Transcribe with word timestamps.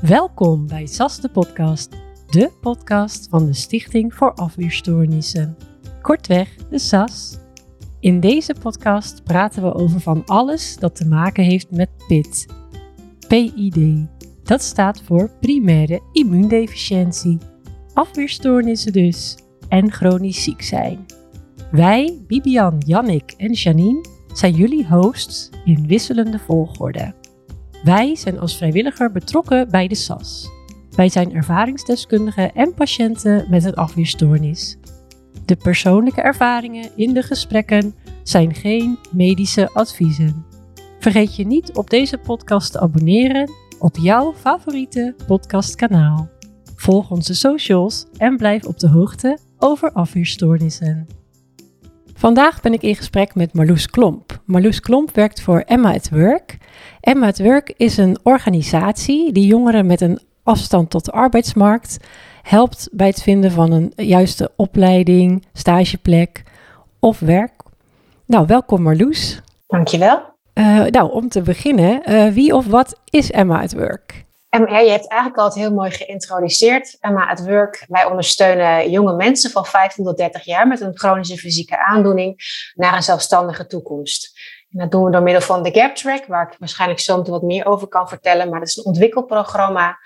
Welkom 0.00 0.66
bij 0.66 0.86
SAS 0.86 1.20
de 1.20 1.28
podcast, 1.28 1.90
de 2.26 2.52
podcast 2.60 3.28
van 3.30 3.46
de 3.46 3.52
Stichting 3.52 4.14
voor 4.14 4.34
Afweerstoornissen. 4.34 5.56
Kortweg, 6.02 6.56
de 6.70 6.78
SAS. 6.78 7.38
In 8.00 8.20
deze 8.20 8.54
podcast 8.60 9.24
praten 9.24 9.62
we 9.62 9.74
over 9.74 10.00
van 10.00 10.22
alles 10.26 10.76
dat 10.76 10.96
te 10.96 11.06
maken 11.06 11.44
heeft 11.44 11.70
met 11.70 11.88
PIT. 12.08 12.46
PID. 13.28 14.06
Dat 14.42 14.62
staat 14.62 15.02
voor 15.02 15.30
primaire 15.40 16.00
immuundeficiëntie. 16.12 17.38
Afweerstoornissen 17.94 18.92
dus. 18.92 19.36
En 19.68 19.92
chronisch 19.92 20.42
ziek 20.42 20.62
zijn. 20.62 21.06
Wij, 21.70 22.22
Bibian, 22.26 22.78
Jannik 22.86 23.34
en 23.36 23.52
Janine, 23.52 24.04
zijn 24.32 24.54
jullie 24.54 24.86
hosts 24.86 25.50
in 25.64 25.86
wisselende 25.86 26.38
volgorde. 26.38 27.14
Wij 27.86 28.16
zijn 28.16 28.38
als 28.38 28.56
vrijwilliger 28.56 29.12
betrokken 29.12 29.70
bij 29.70 29.88
de 29.88 29.94
SAS. 29.94 30.50
Wij 30.90 31.08
zijn 31.08 31.34
ervaringsdeskundigen 31.34 32.54
en 32.54 32.74
patiënten 32.74 33.46
met 33.50 33.64
een 33.64 33.74
afweerstoornis. 33.74 34.76
De 35.44 35.56
persoonlijke 35.56 36.20
ervaringen 36.20 36.90
in 36.96 37.14
de 37.14 37.22
gesprekken 37.22 37.94
zijn 38.22 38.54
geen 38.54 38.98
medische 39.12 39.70
adviezen. 39.72 40.44
Vergeet 40.98 41.36
je 41.36 41.46
niet 41.46 41.72
op 41.72 41.90
deze 41.90 42.18
podcast 42.18 42.72
te 42.72 42.80
abonneren 42.80 43.50
op 43.78 43.96
jouw 43.96 44.34
favoriete 44.34 45.14
podcastkanaal. 45.26 46.28
Volg 46.76 47.10
onze 47.10 47.34
socials 47.34 48.06
en 48.16 48.36
blijf 48.36 48.64
op 48.64 48.78
de 48.78 48.88
hoogte 48.88 49.38
over 49.58 49.92
afweerstoornissen. 49.92 51.06
Vandaag 52.18 52.60
ben 52.60 52.72
ik 52.72 52.82
in 52.82 52.96
gesprek 52.96 53.34
met 53.34 53.54
Marloes 53.54 53.86
Klomp. 53.86 54.40
Marloes 54.44 54.80
Klomp 54.80 55.14
werkt 55.14 55.40
voor 55.40 55.60
Emma 55.60 55.94
at 55.94 56.08
Work. 56.10 56.58
Emma 57.00 57.26
at 57.26 57.38
Work 57.38 57.74
is 57.76 57.96
een 57.96 58.18
organisatie 58.22 59.32
die 59.32 59.46
jongeren 59.46 59.86
met 59.86 60.00
een 60.00 60.20
afstand 60.42 60.90
tot 60.90 61.04
de 61.04 61.10
arbeidsmarkt 61.10 61.96
helpt 62.42 62.88
bij 62.92 63.06
het 63.06 63.22
vinden 63.22 63.50
van 63.50 63.72
een 63.72 63.92
juiste 63.96 64.50
opleiding, 64.56 65.44
stageplek 65.52 66.42
of 67.00 67.18
werk. 67.18 67.62
Nou, 68.26 68.46
welkom 68.46 68.82
Marloes. 68.82 69.40
Dankjewel. 69.66 70.22
Uh, 70.54 70.84
nou, 70.84 71.12
om 71.12 71.28
te 71.28 71.42
beginnen, 71.42 72.02
uh, 72.10 72.32
wie 72.32 72.54
of 72.54 72.66
wat 72.66 73.00
is 73.10 73.30
Emma 73.30 73.62
at 73.62 73.72
Work? 73.72 74.25
Emma, 74.56 74.78
je 74.78 74.90
hebt 74.90 75.08
eigenlijk 75.08 75.40
al 75.40 75.46
het 75.46 75.54
heel 75.54 75.72
mooi 75.72 75.90
geïntroduceerd. 75.90 76.96
Emma 77.00 77.28
at 77.28 77.44
Work, 77.44 77.84
wij 77.88 78.04
ondersteunen 78.04 78.90
jonge 78.90 79.14
mensen 79.14 79.50
van 79.50 79.66
15 79.66 80.04
tot 80.04 80.16
30 80.16 80.44
jaar 80.44 80.66
met 80.66 80.80
een 80.80 80.98
chronische 80.98 81.36
fysieke 81.36 81.86
aandoening 81.86 82.36
naar 82.74 82.94
een 82.94 83.02
zelfstandige 83.02 83.66
toekomst. 83.66 84.38
En 84.70 84.78
dat 84.78 84.90
doen 84.90 85.04
we 85.04 85.10
door 85.10 85.22
middel 85.22 85.42
van 85.42 85.62
de 85.62 85.70
Gap 85.72 85.94
Track, 85.94 86.26
waar 86.26 86.50
ik 86.52 86.58
waarschijnlijk 86.58 87.00
zo 87.00 87.16
meteen 87.16 87.32
wat 87.32 87.42
meer 87.42 87.66
over 87.66 87.88
kan 87.88 88.08
vertellen. 88.08 88.48
Maar 88.48 88.58
dat 88.58 88.68
is 88.68 88.76
een 88.76 88.84
ontwikkelprogramma 88.84 89.98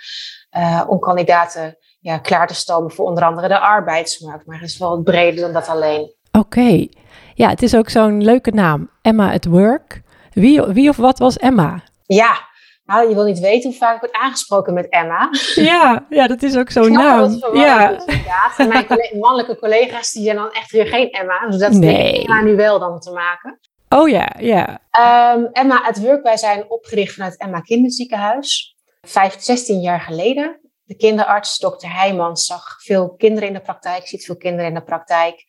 uh, 0.56 0.82
om 0.86 0.98
kandidaten 0.98 1.76
ja, 2.00 2.18
klaar 2.18 2.46
te 2.46 2.54
stomen 2.54 2.90
voor 2.90 3.06
onder 3.06 3.24
andere 3.24 3.48
de 3.48 3.58
arbeidsmarkt. 3.58 4.46
Maar 4.46 4.60
het 4.60 4.68
is 4.68 4.78
wel 4.78 4.90
wat 4.90 5.04
breder 5.04 5.40
dan 5.40 5.52
dat 5.52 5.68
alleen. 5.68 6.14
Oké, 6.32 6.38
okay. 6.38 6.90
ja, 7.34 7.48
het 7.48 7.62
is 7.62 7.76
ook 7.76 7.88
zo'n 7.88 8.24
leuke 8.24 8.50
naam, 8.50 8.90
Emma 9.02 9.32
at 9.32 9.44
Work. 9.44 10.02
Wie, 10.32 10.62
wie 10.62 10.88
of 10.88 10.96
wat 10.96 11.18
was 11.18 11.36
Emma? 11.36 11.82
Ja, 12.06 12.48
nou, 12.90 13.08
je 13.08 13.14
wil 13.14 13.24
niet 13.24 13.38
weten 13.38 13.70
hoe 13.70 13.78
vaak 13.78 13.94
ik 13.94 14.00
word 14.00 14.12
aangesproken 14.12 14.74
met 14.74 14.88
Emma. 14.88 15.28
Ja, 15.54 16.06
ja 16.08 16.26
dat 16.26 16.42
is 16.42 16.56
ook 16.56 16.70
zo'n 16.70 16.92
naam. 16.92 17.38
Ja. 17.52 17.90
inderdaad. 17.90 18.54
En 18.56 18.68
mijn 18.68 18.86
mannelijke 19.20 19.58
collega's 19.58 20.12
die 20.12 20.24
zijn 20.24 20.36
dan 20.36 20.50
echt 20.50 20.70
weer 20.70 20.86
geen 20.86 21.10
Emma. 21.10 21.46
Dus 21.46 21.58
dat 21.58 21.72
nee. 21.72 21.94
heeft 21.94 22.20
Emma 22.20 22.42
nu 22.42 22.56
wel 22.56 22.78
dan 22.78 23.00
te 23.00 23.10
maken. 23.10 23.58
Oh 23.88 24.08
ja, 24.08 24.32
ja. 24.38 24.78
Um, 25.34 25.48
Emma 25.52 25.82
at 25.82 26.00
Work, 26.00 26.22
wij 26.22 26.36
zijn 26.36 26.64
opgericht 26.68 27.14
vanuit 27.14 27.36
Emma 27.36 27.60
Kinderziekenhuis. 27.60 28.76
Vijf, 29.00 29.36
16 29.38 29.80
jaar 29.80 30.00
geleden. 30.00 30.60
De 30.90 30.96
kinderarts, 30.96 31.58
dokter 31.58 31.92
Heijmans, 31.92 32.46
zag 32.46 32.76
veel 32.82 33.14
kinderen 33.14 33.48
in 33.48 33.54
de 33.54 33.60
praktijk, 33.60 34.06
ziet 34.06 34.24
veel 34.24 34.36
kinderen 34.36 34.66
in 34.66 34.74
de 34.74 34.82
praktijk, 34.82 35.44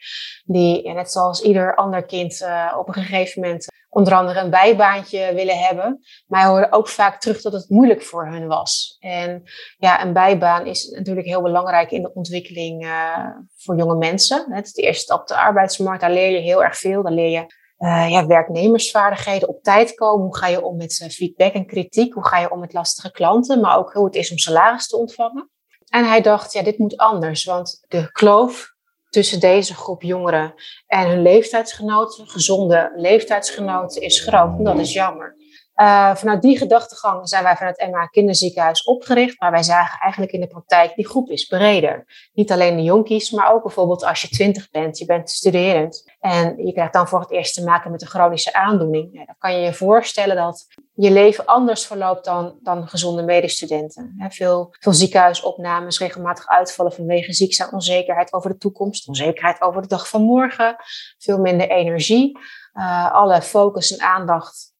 die 0.45 0.93
net 0.93 1.11
zoals 1.11 1.41
ieder 1.41 1.75
ander 1.75 2.05
kind 2.05 2.41
uh, 2.41 2.75
op 2.77 2.87
een 2.87 2.93
gegeven 2.93 3.41
moment 3.41 3.67
onder 3.89 4.13
andere 4.13 4.39
een 4.39 4.49
bijbaantje 4.49 5.33
willen 5.33 5.57
hebben. 5.57 5.99
Maar 6.27 6.41
hij 6.41 6.49
hoorde 6.49 6.71
ook 6.71 6.87
vaak 6.87 7.19
terug 7.19 7.41
dat 7.41 7.53
het 7.53 7.69
moeilijk 7.69 8.01
voor 8.01 8.27
hun 8.27 8.47
was. 8.47 8.97
En 8.99 9.43
ja, 9.77 10.03
een 10.03 10.13
bijbaan 10.13 10.65
is 10.65 10.89
natuurlijk 10.89 11.27
heel 11.27 11.41
belangrijk 11.41 11.91
in 11.91 12.01
de 12.01 12.13
ontwikkeling 12.13 12.85
uh, 12.85 13.27
voor 13.57 13.77
jonge 13.77 13.95
mensen. 13.95 14.53
Het 14.53 14.65
is 14.65 14.73
de 14.73 14.81
eerste 14.81 15.03
stap 15.03 15.21
op 15.21 15.27
de 15.27 15.35
arbeidsmarkt, 15.35 16.01
daar 16.01 16.11
leer 16.11 16.29
je 16.29 16.39
heel 16.39 16.63
erg 16.63 16.77
veel. 16.77 17.03
Daar 17.03 17.13
leer 17.13 17.29
je 17.29 17.59
uh, 17.81 18.09
ja, 18.09 18.25
werknemersvaardigheden, 18.25 19.47
op 19.47 19.63
tijd 19.63 19.93
komen. 19.93 20.25
Hoe 20.25 20.37
ga 20.37 20.47
je 20.47 20.63
om 20.63 20.77
met 20.77 21.07
feedback 21.09 21.53
en 21.53 21.65
kritiek? 21.65 22.13
Hoe 22.13 22.27
ga 22.27 22.39
je 22.39 22.51
om 22.51 22.59
met 22.59 22.73
lastige 22.73 23.11
klanten? 23.11 23.59
Maar 23.59 23.77
ook 23.77 23.93
hoe 23.93 24.05
het 24.05 24.15
is 24.15 24.31
om 24.31 24.37
salaris 24.37 24.87
te 24.87 24.97
ontvangen. 24.97 25.49
En 25.89 26.07
hij 26.07 26.21
dacht, 26.21 26.53
ja, 26.53 26.63
dit 26.63 26.77
moet 26.77 26.97
anders, 26.97 27.43
want 27.43 27.85
de 27.87 28.11
kloof 28.11 28.73
tussen 29.09 29.39
deze 29.39 29.75
groep 29.75 30.01
jongeren 30.01 30.53
en 30.87 31.09
hun 31.09 31.21
leeftijdsgenoten, 31.21 32.27
gezonde 32.27 32.91
leeftijdsgenoten, 32.95 34.01
is 34.01 34.19
groot. 34.19 34.57
En 34.57 34.63
dat 34.63 34.79
is 34.79 34.93
jammer. 34.93 35.35
Uh, 35.81 36.15
vanuit 36.15 36.41
die 36.41 36.57
gedachtegang 36.57 37.29
zijn 37.29 37.43
wij 37.43 37.55
vanuit 37.55 37.87
MA 37.91 38.05
Kinderziekenhuis 38.05 38.83
opgericht, 38.83 39.39
maar 39.39 39.51
wij 39.51 39.63
zagen 39.63 39.99
eigenlijk 39.99 40.33
in 40.33 40.39
de 40.39 40.47
praktijk, 40.47 40.95
die 40.95 41.07
groep 41.07 41.29
is 41.29 41.45
breder. 41.45 42.05
Niet 42.33 42.51
alleen 42.51 42.75
de 42.75 42.83
jonkies, 42.83 43.31
maar 43.31 43.53
ook 43.53 43.63
bijvoorbeeld 43.63 44.05
als 44.05 44.21
je 44.21 44.27
twintig 44.27 44.69
bent, 44.71 44.97
je 44.97 45.05
bent 45.05 45.29
studerend 45.29 46.11
en 46.19 46.65
je 46.65 46.73
krijgt 46.73 46.93
dan 46.93 47.07
voor 47.07 47.19
het 47.19 47.31
eerst 47.31 47.53
te 47.53 47.63
maken 47.63 47.91
met 47.91 48.01
een 48.01 48.07
chronische 48.07 48.53
aandoening. 48.53 49.25
Dan 49.25 49.35
kan 49.37 49.53
je 49.53 49.59
je 49.59 49.73
voorstellen 49.73 50.35
dat 50.35 50.67
je 50.93 51.11
leven 51.11 51.45
anders 51.45 51.85
verloopt 51.85 52.25
dan, 52.25 52.59
dan 52.63 52.87
gezonde 52.87 53.23
medestudenten. 53.23 54.25
Veel, 54.29 54.75
veel 54.79 54.93
ziekenhuisopnames, 54.93 55.99
regelmatig 55.99 56.47
uitvallen 56.47 56.93
vanwege 56.93 57.33
ziek 57.33 57.53
zijn, 57.53 57.71
onzekerheid 57.71 58.33
over 58.33 58.49
de 58.49 58.57
toekomst, 58.57 59.07
onzekerheid 59.07 59.61
over 59.61 59.81
de 59.81 59.87
dag 59.87 60.09
van 60.09 60.21
morgen, 60.21 60.75
veel 61.17 61.39
minder 61.39 61.69
energie. 61.69 62.39
Uh, 62.73 63.13
alle 63.13 63.41
focus 63.41 63.97
en 63.97 64.05
aandacht 64.05 64.70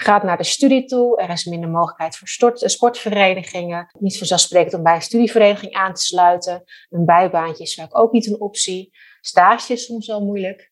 gaat 0.00 0.22
naar 0.22 0.36
de 0.36 0.44
studie 0.44 0.84
toe. 0.84 1.20
Er 1.20 1.30
is 1.30 1.44
minder 1.44 1.70
mogelijkheid 1.70 2.16
voor 2.16 2.28
stort, 2.28 2.70
sportverenigingen. 2.70 3.90
Niet 3.98 4.18
vanzelfsprekend 4.18 4.74
om 4.74 4.82
bij 4.82 4.94
een 4.94 5.02
studievereniging 5.02 5.72
aan 5.72 5.94
te 5.94 6.02
sluiten. 6.02 6.62
Een 6.90 7.04
bijbaantje 7.04 7.62
is 7.62 7.74
vaak 7.74 7.98
ook 7.98 8.12
niet 8.12 8.26
een 8.26 8.40
optie. 8.40 8.90
Stage 9.20 9.72
is 9.72 9.84
soms 9.84 10.06
wel 10.06 10.24
moeilijk. 10.24 10.70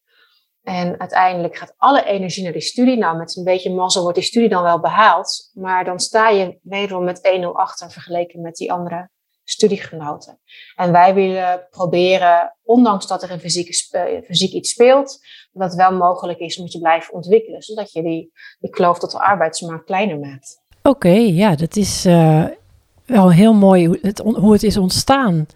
En 0.62 1.00
uiteindelijk 1.00 1.56
gaat 1.56 1.74
alle 1.76 2.04
energie 2.04 2.42
naar 2.42 2.52
die 2.52 2.60
studie. 2.60 2.96
Nou, 2.96 3.16
met 3.16 3.36
een 3.36 3.44
beetje 3.44 3.74
mazzel 3.74 4.02
wordt 4.02 4.16
die 4.16 4.26
studie 4.26 4.48
dan 4.48 4.62
wel 4.62 4.80
behaald. 4.80 5.50
Maar 5.52 5.84
dan 5.84 5.98
sta 5.98 6.28
je 6.28 6.58
wederom 6.62 7.04
met 7.04 7.40
1-0 7.40 7.44
achter 7.52 7.90
vergeleken 7.90 8.40
met 8.40 8.56
die 8.56 8.72
andere 8.72 9.10
studiegenoten. 9.50 10.38
En 10.76 10.92
wij 10.92 11.14
willen 11.14 11.66
proberen, 11.70 12.56
ondanks 12.62 13.06
dat 13.06 13.22
er 13.22 13.30
in 13.30 13.40
fysiek, 13.40 13.74
fysiek 14.24 14.52
iets 14.52 14.70
speelt, 14.70 15.18
dat 15.52 15.68
het 15.68 15.78
wel 15.78 15.92
mogelijk 15.92 16.38
is 16.38 16.58
om 16.58 16.64
je 16.64 16.70
te 16.70 16.78
blijven 16.78 17.14
ontwikkelen. 17.14 17.62
Zodat 17.62 17.92
je 17.92 18.02
die, 18.02 18.32
die 18.60 18.70
kloof 18.70 18.98
tot 18.98 19.10
de 19.10 19.20
arbeidsmarkt 19.20 19.84
kleiner 19.84 20.18
maakt. 20.18 20.62
Oké, 20.82 21.08
ja, 21.08 21.56
dat 21.56 21.76
is 21.76 22.06
uh, 22.06 22.44
wel 23.06 23.32
heel 23.32 23.54
mooi 23.54 23.86
hoe 23.86 23.98
het, 24.02 24.18
hoe 24.18 24.52
het 24.52 24.62
is 24.62 24.76
ontstaan. 24.76 25.46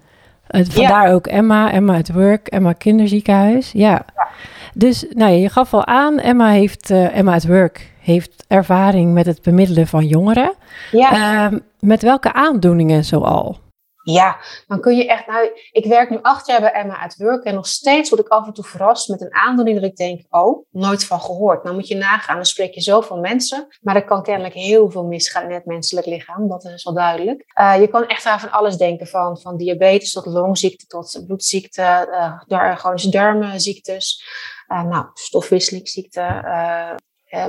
Uh, 0.51 0.65
vandaar 0.65 1.07
ja. 1.07 1.13
ook 1.13 1.27
Emma, 1.27 1.73
Emma 1.73 1.97
het 1.97 2.13
Work, 2.13 2.49
Emma 2.49 2.73
Kinderziekenhuis. 2.73 3.73
Ja. 3.73 4.05
ja. 4.15 4.29
Dus 4.75 5.07
nou, 5.11 5.33
je 5.33 5.49
gaf 5.49 5.75
al 5.75 5.87
aan, 5.87 6.19
Emma 6.19 6.51
heeft, 6.51 6.91
uh, 6.91 7.17
Emma 7.17 7.35
at 7.35 7.47
Work 7.47 7.93
heeft 8.01 8.45
ervaring 8.49 9.13
met 9.13 9.27
het 9.27 9.43
bemiddelen 9.43 9.87
van 9.87 10.07
jongeren. 10.07 10.55
Ja. 10.91 11.51
Uh, 11.51 11.59
met 11.79 12.03
welke 12.03 12.33
aandoeningen 12.33 13.05
zoal? 13.05 13.59
Ja, 14.03 14.37
dan 14.67 14.81
kun 14.81 14.97
je 14.97 15.07
echt. 15.07 15.27
Nou, 15.27 15.61
ik 15.73 15.87
werk 15.87 16.11
nu 16.11 16.19
acht 16.23 16.47
jaar 16.47 16.61
bij 16.61 16.73
Emma 16.73 17.03
at 17.03 17.17
Work 17.17 17.45
en 17.45 17.55
nog 17.55 17.67
steeds 17.67 18.11
word 18.11 18.21
ik 18.21 18.29
af 18.29 18.47
en 18.47 18.53
toe 18.53 18.65
verrast 18.65 19.09
met 19.09 19.21
een 19.21 19.35
aandoening 19.35 19.81
dat 19.81 19.91
ik 19.91 19.97
denk: 19.97 20.23
oh, 20.31 20.67
nooit 20.71 21.05
van 21.05 21.21
gehoord. 21.21 21.63
Nou 21.63 21.75
moet 21.75 21.89
je 21.89 21.97
nagaan, 21.97 22.37
dan 22.37 22.45
spreek 22.45 22.75
je 22.75 22.81
zoveel 22.81 23.19
mensen, 23.19 23.67
maar 23.81 23.97
er 23.97 24.05
kan 24.05 24.23
kennelijk 24.23 24.55
heel 24.55 24.91
veel 24.91 25.05
misgaan 25.05 25.45
in 25.45 25.51
het 25.51 25.67
menselijk 25.67 26.07
lichaam, 26.07 26.49
dat 26.49 26.65
is 26.65 26.85
wel 26.85 26.95
duidelijk. 26.95 27.45
Uh, 27.61 27.81
je 27.81 27.89
kan 27.89 28.07
echt 28.07 28.27
aan 28.27 28.41
van 28.41 28.51
alles 28.51 28.77
denken, 28.77 29.07
van, 29.07 29.41
van 29.41 29.57
diabetes 29.57 30.13
tot 30.13 30.27
longziekte, 30.27 30.87
tot 30.87 31.23
bloedziekte, 31.27 32.09
uh, 32.49 32.77
chronische 32.77 33.11
darmziektes, 33.11 34.25
uh, 34.69 34.85
nou, 34.85 35.07
stofwisselingsziekte, 35.15 36.21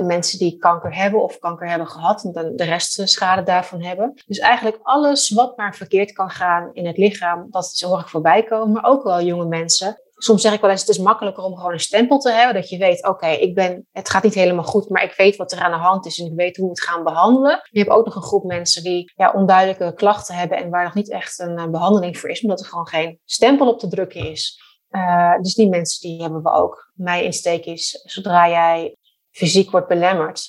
mensen 0.02 0.38
die 0.38 0.56
kanker 0.56 0.94
hebben 0.96 1.22
of 1.22 1.38
kanker 1.38 1.68
hebben 1.68 1.86
gehad 1.86 2.24
en 2.24 2.32
dan 2.32 2.56
de 2.56 2.64
rest 2.64 3.08
schade 3.08 3.42
daarvan 3.42 3.82
hebben. 3.82 4.22
Dus 4.26 4.38
eigenlijk 4.38 4.78
alles 4.82 5.30
wat 5.30 5.56
maar 5.56 5.74
verkeerd 5.74 6.12
kan 6.12 6.30
gaan 6.30 6.70
in 6.72 6.86
het 6.86 6.96
lichaam, 6.96 7.46
dat 7.50 7.80
hoor 7.86 8.00
ik 8.00 8.08
voorbij 8.08 8.42
komen. 8.42 8.72
Maar 8.72 8.84
ook 8.84 9.02
wel 9.02 9.22
jonge 9.22 9.46
mensen. 9.46 9.98
Soms 10.16 10.42
zeg 10.42 10.52
ik 10.52 10.60
wel 10.60 10.70
eens, 10.70 10.80
het 10.80 10.88
is 10.88 10.98
makkelijker 10.98 11.44
om 11.44 11.56
gewoon 11.56 11.72
een 11.72 11.80
stempel 11.80 12.18
te 12.18 12.30
hebben. 12.30 12.54
Dat 12.54 12.68
je 12.68 12.78
weet, 12.78 13.06
oké, 13.06 13.26
ik 13.26 13.54
ben, 13.54 13.86
het 13.92 14.10
gaat 14.10 14.22
niet 14.22 14.34
helemaal 14.34 14.64
goed, 14.64 14.88
maar 14.88 15.02
ik 15.02 15.14
weet 15.16 15.36
wat 15.36 15.52
er 15.52 15.58
aan 15.58 15.70
de 15.70 15.76
hand 15.76 16.06
is 16.06 16.18
en 16.18 16.26
ik 16.26 16.34
weet 16.34 16.56
hoe 16.56 16.64
we 16.64 16.70
het 16.70 16.82
gaan 16.82 17.04
behandelen. 17.04 17.60
Je 17.70 17.78
hebt 17.78 17.90
ook 17.90 18.04
nog 18.04 18.14
een 18.14 18.22
groep 18.22 18.44
mensen 18.44 18.82
die 18.82 19.12
ja, 19.16 19.32
onduidelijke 19.32 19.94
klachten 19.94 20.34
hebben 20.34 20.58
en 20.58 20.70
waar 20.70 20.84
nog 20.84 20.94
niet 20.94 21.10
echt 21.10 21.38
een 21.38 21.58
uh, 21.58 21.68
behandeling 21.68 22.18
voor 22.18 22.30
is, 22.30 22.42
omdat 22.42 22.60
er 22.60 22.66
gewoon 22.66 22.88
geen 22.88 23.18
stempel 23.24 23.68
op 23.68 23.78
te 23.78 23.88
drukken 23.88 24.30
is. 24.30 24.62
Uh, 24.90 25.38
dus 25.40 25.54
die 25.54 25.68
mensen 25.68 26.08
die 26.08 26.22
hebben 26.22 26.42
we 26.42 26.50
ook. 26.50 26.92
Mijn 26.94 27.24
insteek 27.24 27.64
is, 27.64 28.02
zodra 28.04 28.48
jij 28.48 28.96
fysiek 29.34 29.70
wordt 29.70 29.88
belemmerd, 29.88 30.48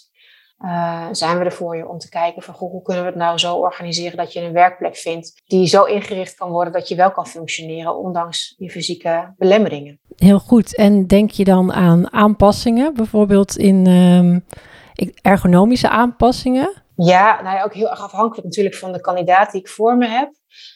uh, 0.60 1.08
zijn 1.12 1.40
we 1.40 1.46
er 1.46 1.52
voor 1.52 1.78
je 1.78 1.88
om 1.88 1.98
te 1.98 2.10
kijken 2.10 2.42
van 2.42 2.54
goh, 2.54 2.72
hoe 2.72 2.82
kunnen 2.82 3.04
we 3.04 3.10
het 3.10 3.18
nou 3.18 3.38
zo 3.38 3.56
organiseren 3.56 4.18
dat 4.18 4.34
je 4.34 4.42
een 4.42 4.54
werkplek 4.54 4.96
vindt 4.96 5.42
die 5.46 5.68
zo 5.68 5.84
ingericht 5.84 6.36
kan 6.36 6.50
worden 6.50 6.74
dat 6.74 6.88
je 6.88 6.96
wel 6.96 7.12
kan 7.12 7.28
functioneren 7.28 7.98
ondanks 7.98 8.56
je 8.58 8.70
fysieke 8.70 9.34
belemmeringen. 9.38 10.00
Heel 10.16 10.40
goed. 10.40 10.76
En 10.76 11.08
denk 11.08 11.32
je 11.32 11.44
dan 11.44 11.74
aan 11.74 12.14
aanpassingen, 12.14 12.94
bijvoorbeeld 12.94 13.58
in 13.58 13.88
um, 13.88 14.46
ergonomische 15.22 15.90
aanpassingen? 15.90 16.74
Ja, 16.96 17.42
nou 17.42 17.56
ja, 17.56 17.64
ook 17.64 17.74
heel 17.74 17.90
erg 17.90 18.02
afhankelijk 18.02 18.44
natuurlijk 18.44 18.76
van 18.76 18.92
de 18.92 19.02
kandidaat 19.02 19.52
die 19.52 19.62
ik 19.62 19.70
voor 19.70 19.98
me 19.98 20.08
heb. 20.08 20.34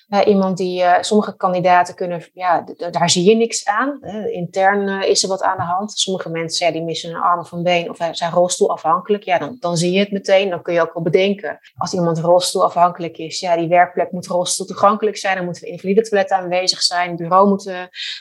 Uh, 0.10 0.20
iemand 0.26 0.58
die, 0.58 0.81
uh, 0.81 1.02
sommige 1.02 1.36
kandidaten 1.36 1.96
kunnen, 1.96 2.26
ja, 2.34 2.66
daar 2.92 3.10
zie 3.10 3.30
je 3.30 3.36
niks 3.36 3.66
aan. 3.66 4.00
Intern 4.31 5.04
is 5.04 5.24
er 5.24 5.30
wat 5.30 5.42
aan 5.42 5.58
de 5.58 5.64
hand. 5.64 5.92
Sommige 5.92 6.30
mensen 6.30 6.66
ja, 6.66 6.72
die 6.72 6.84
missen 6.84 7.10
een 7.10 7.22
arm 7.22 7.40
of 7.40 7.52
een 7.52 7.64
been 7.64 7.90
of 7.90 7.98
zijn 8.12 8.31
rolstoelafhankelijk. 8.31 9.24
Ja, 9.24 9.38
dan, 9.38 9.58
dan 9.60 9.78
zie 9.78 9.92
je 9.92 10.00
het 10.00 10.12
meteen. 10.12 10.50
Dan 10.50 10.62
kun 10.62 10.74
je 10.74 10.81
ook 10.81 10.94
wel 10.94 11.04
bedenken. 11.04 11.60
Als 11.78 11.94
iemand 11.94 12.20
rolstoelafhankelijk 12.20 13.18
is, 13.18 13.40
ja, 13.40 13.56
die 13.56 13.68
werkplek 13.68 14.12
moet 14.12 14.28
rolstoel 14.28 14.66
toegankelijk 14.66 15.18
zijn. 15.18 15.36
Dan 15.36 15.46
moeten 15.46 15.68
invalide 15.68 16.02
toiletten 16.02 16.38
aanwezig 16.38 16.82
zijn. 16.82 17.10
Het 17.10 17.18
bureau 17.18 17.50
moet 17.50 17.72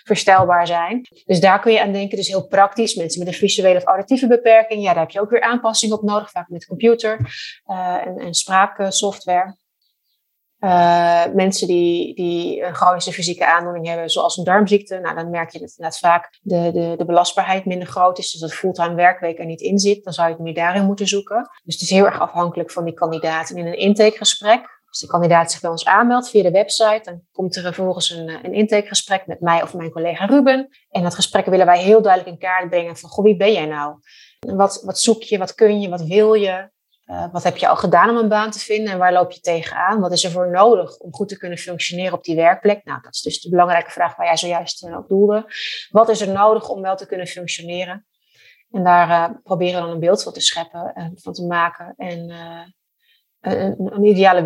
verstelbaar 0.04 0.66
zijn. 0.66 1.06
Dus 1.25 1.40
daar 1.40 1.61
kun 1.61 1.72
je 1.72 1.82
aan 1.82 1.93
denken. 1.93 2.16
Dus 2.16 2.28
heel 2.28 2.46
praktisch. 2.46 2.94
Mensen 2.94 3.19
met 3.19 3.28
een 3.28 3.34
visuele 3.34 3.78
of 3.78 3.84
auditieve 3.84 4.26
beperking, 4.26 4.82
ja, 4.82 4.93
daar 4.93 5.02
heb 5.02 5.11
je 5.11 5.20
ook 5.20 5.31
weer 5.31 5.43
aanpassingen 5.43 5.96
op 5.96 6.02
nodig. 6.02 6.31
Vaak 6.31 6.49
met 6.49 6.66
computer 6.66 7.19
en, 7.66 8.19
en 8.19 8.34
spraaksoftware. 8.34 9.56
Uh, 10.60 11.25
mensen 11.34 11.66
die, 11.66 12.14
die 12.14 12.62
een 12.62 12.75
chronische 12.75 13.12
fysieke 13.12 13.46
aandoening 13.46 13.87
hebben, 13.87 14.10
zoals 14.10 14.37
een 14.37 14.44
darmziekte, 14.44 14.99
nou, 14.99 15.16
dan 15.16 15.31
merk 15.31 15.50
je 15.50 15.70
dat 15.76 15.99
vaak 15.99 16.38
de, 16.43 16.70
de, 16.72 16.94
de 16.96 17.05
belastbaarheid 17.05 17.64
minder 17.64 17.88
groot 17.88 18.19
is. 18.19 18.31
Dus 18.31 18.40
dat 18.40 18.55
fulltime 18.55 18.94
werkweek 18.94 19.38
er 19.38 19.46
niet 19.46 19.60
in 19.60 19.78
zit. 19.78 20.05
Dan 20.05 20.12
zou 20.12 20.28
je 20.28 20.34
het 20.34 20.43
meer 20.43 20.55
daarin 20.55 20.84
moeten 20.84 21.06
zoeken. 21.06 21.50
Dus 21.64 21.75
het 21.75 21.82
is 21.82 21.90
heel 21.90 22.05
erg 22.05 22.20
afhankelijk 22.20 22.70
van 22.70 22.84
die 22.84 22.94
kandidaat. 22.94 23.50
En 23.50 23.56
in 23.56 23.66
een 23.66 23.78
intakegesprek, 23.78 24.81
als 24.88 25.00
de 25.00 25.06
kandidaat 25.06 25.52
zich 25.52 25.60
bij 25.60 25.70
ons 25.70 25.84
aanmeldt 25.84 26.31
via 26.31 26.43
de 26.43 26.50
website, 26.50 27.00
dan 27.02 27.22
komt 27.32 27.56
er 27.56 27.62
vervolgens 27.62 28.11
een, 28.11 28.28
een 28.28 28.54
intakegesprek 28.54 29.26
met 29.26 29.40
mij 29.40 29.62
of 29.62 29.75
mijn 29.75 29.90
collega 29.90 30.25
Ruben. 30.25 30.69
En 30.90 31.02
dat 31.02 31.14
gesprek 31.14 31.46
willen 31.46 31.66
wij 31.66 31.82
heel 31.82 32.02
duidelijk 32.02 32.32
in 32.32 32.38
kaart 32.49 32.69
brengen 32.69 32.96
van, 32.96 33.11
goh, 33.11 33.25
wie 33.25 33.37
ben 33.37 33.52
jij 33.52 33.66
nou? 33.66 33.99
Wat, 34.38 34.82
wat 34.84 34.99
zoek 34.99 35.22
je, 35.22 35.38
wat 35.38 35.54
kun 35.54 35.81
je, 35.81 35.88
wat 35.88 36.02
wil 36.02 36.34
je? 36.34 36.70
Uh, 37.10 37.25
wat 37.32 37.43
heb 37.43 37.56
je 37.56 37.69
al 37.69 37.76
gedaan 37.76 38.10
om 38.10 38.16
een 38.16 38.28
baan 38.28 38.50
te 38.50 38.58
vinden 38.58 38.93
en 38.93 38.99
waar 38.99 39.12
loop 39.12 39.31
je 39.31 39.40
tegenaan? 39.40 40.00
Wat 40.00 40.12
is 40.12 40.25
er 40.25 40.31
voor 40.31 40.50
nodig 40.50 40.99
om 40.99 41.14
goed 41.14 41.28
te 41.28 41.38
kunnen 41.38 41.58
functioneren 41.58 42.12
op 42.12 42.25
die 42.25 42.37
werkplek? 42.37 42.84
Nou, 42.84 43.00
dat 43.02 43.14
is 43.14 43.20
dus 43.20 43.40
de 43.40 43.50
belangrijke 43.50 43.90
vraag 43.90 44.16
waar 44.16 44.26
jij 44.26 44.37
zojuist 44.37 44.84
uh, 44.84 44.96
op 44.96 45.08
doelde. 45.08 45.52
Wat 45.90 46.08
is 46.08 46.20
er 46.20 46.32
nodig 46.32 46.69
om 46.69 46.82
wel 46.82 46.96
te 46.96 47.06
kunnen 47.06 47.26
functioneren? 47.26 48.06
En 48.70 48.84
daar 48.84 49.08
uh, 49.08 49.37
proberen 49.43 49.75
we 49.75 49.81
dan 49.81 49.90
een 49.90 50.00
beeld 50.00 50.22
van 50.22 50.32
te 50.32 50.40
scheppen 50.40 50.93
en 50.94 51.12
van 51.14 51.32
te 51.32 51.46
maken. 51.46 51.94
En 51.96 52.31
een, 53.40 53.93
een, 53.94 54.04
ideale 54.04 54.43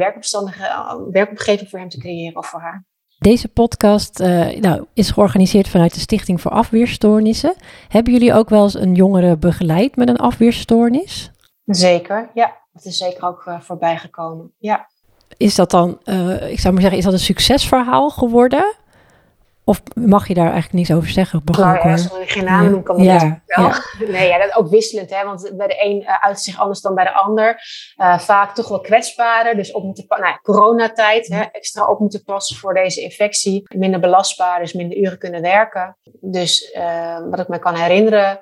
werkomgeving 1.10 1.70
voor 1.70 1.78
hem 1.78 1.88
te 1.88 1.98
creëren 1.98 2.36
of 2.36 2.46
voor 2.46 2.60
haar. 2.60 2.84
Deze 3.18 3.48
podcast 3.48 4.18
nou, 4.60 4.86
is 4.94 5.10
georganiseerd 5.10 5.68
vanuit 5.68 5.94
de 5.94 6.00
Stichting 6.00 6.40
voor 6.40 6.50
Afweerstoornissen. 6.50 7.54
Hebben 7.88 8.12
jullie 8.12 8.34
ook 8.34 8.48
wel 8.48 8.62
eens 8.62 8.74
een 8.74 8.94
jongere 8.94 9.36
begeleid 9.36 9.96
met 9.96 10.08
een 10.08 10.16
afweerstoornis? 10.16 11.30
Zeker, 11.74 12.30
ja. 12.34 12.60
Dat 12.72 12.84
is 12.84 12.96
zeker 12.96 13.24
ook 13.24 13.44
uh, 13.48 13.60
voorbij 13.60 13.96
gekomen. 13.96 14.52
Ja. 14.58 14.86
Is 15.36 15.54
dat 15.54 15.70
dan, 15.70 16.00
uh, 16.04 16.50
ik 16.50 16.60
zou 16.60 16.72
maar 16.72 16.82
zeggen, 16.82 16.98
is 16.98 17.04
dat 17.04 17.12
een 17.12 17.18
succesverhaal 17.18 18.10
geworden? 18.10 18.74
Of 19.64 19.82
mag 19.94 20.28
je 20.28 20.34
daar 20.34 20.52
eigenlijk 20.52 20.74
niets 20.74 20.92
over 20.92 21.08
zeggen? 21.08 21.42
Nou 21.44 21.76
ja, 21.76 21.92
als 21.92 22.04
ik 22.04 22.30
geen 22.30 22.44
naam 22.44 22.70
noem, 22.70 22.82
kan 22.82 22.98
ik 22.98 23.04
ja. 23.04 23.42
wel. 23.46 23.66
Ja. 23.66 23.82
Nee, 24.08 24.28
ja, 24.28 24.38
dat 24.38 24.56
ook 24.56 24.68
wisselend, 24.68 25.10
hè? 25.10 25.24
want 25.24 25.52
bij 25.56 25.66
de 25.66 25.84
een 25.84 26.02
uh, 26.02 26.18
uit 26.20 26.40
zich 26.40 26.60
anders 26.60 26.80
dan 26.80 26.94
bij 26.94 27.04
de 27.04 27.12
ander. 27.12 27.60
Uh, 27.96 28.18
vaak 28.18 28.54
toch 28.54 28.68
wel 28.68 28.80
kwetsbaarder, 28.80 29.56
dus 29.56 29.72
op 29.72 29.82
moeten 29.82 30.04
nou, 30.08 30.38
coronatijd, 30.42 31.28
hè, 31.28 31.40
extra 31.40 31.86
op 31.86 31.98
moeten 31.98 32.24
passen 32.24 32.56
voor 32.56 32.74
deze 32.74 33.00
infectie. 33.00 33.62
Minder 33.76 34.00
belastbaar, 34.00 34.60
dus 34.60 34.72
minder 34.72 34.98
uren 34.98 35.18
kunnen 35.18 35.42
werken. 35.42 35.96
Dus 36.20 36.74
uh, 36.76 37.18
wat 37.30 37.38
ik 37.38 37.48
me 37.48 37.58
kan 37.58 37.74
herinneren, 37.74 38.40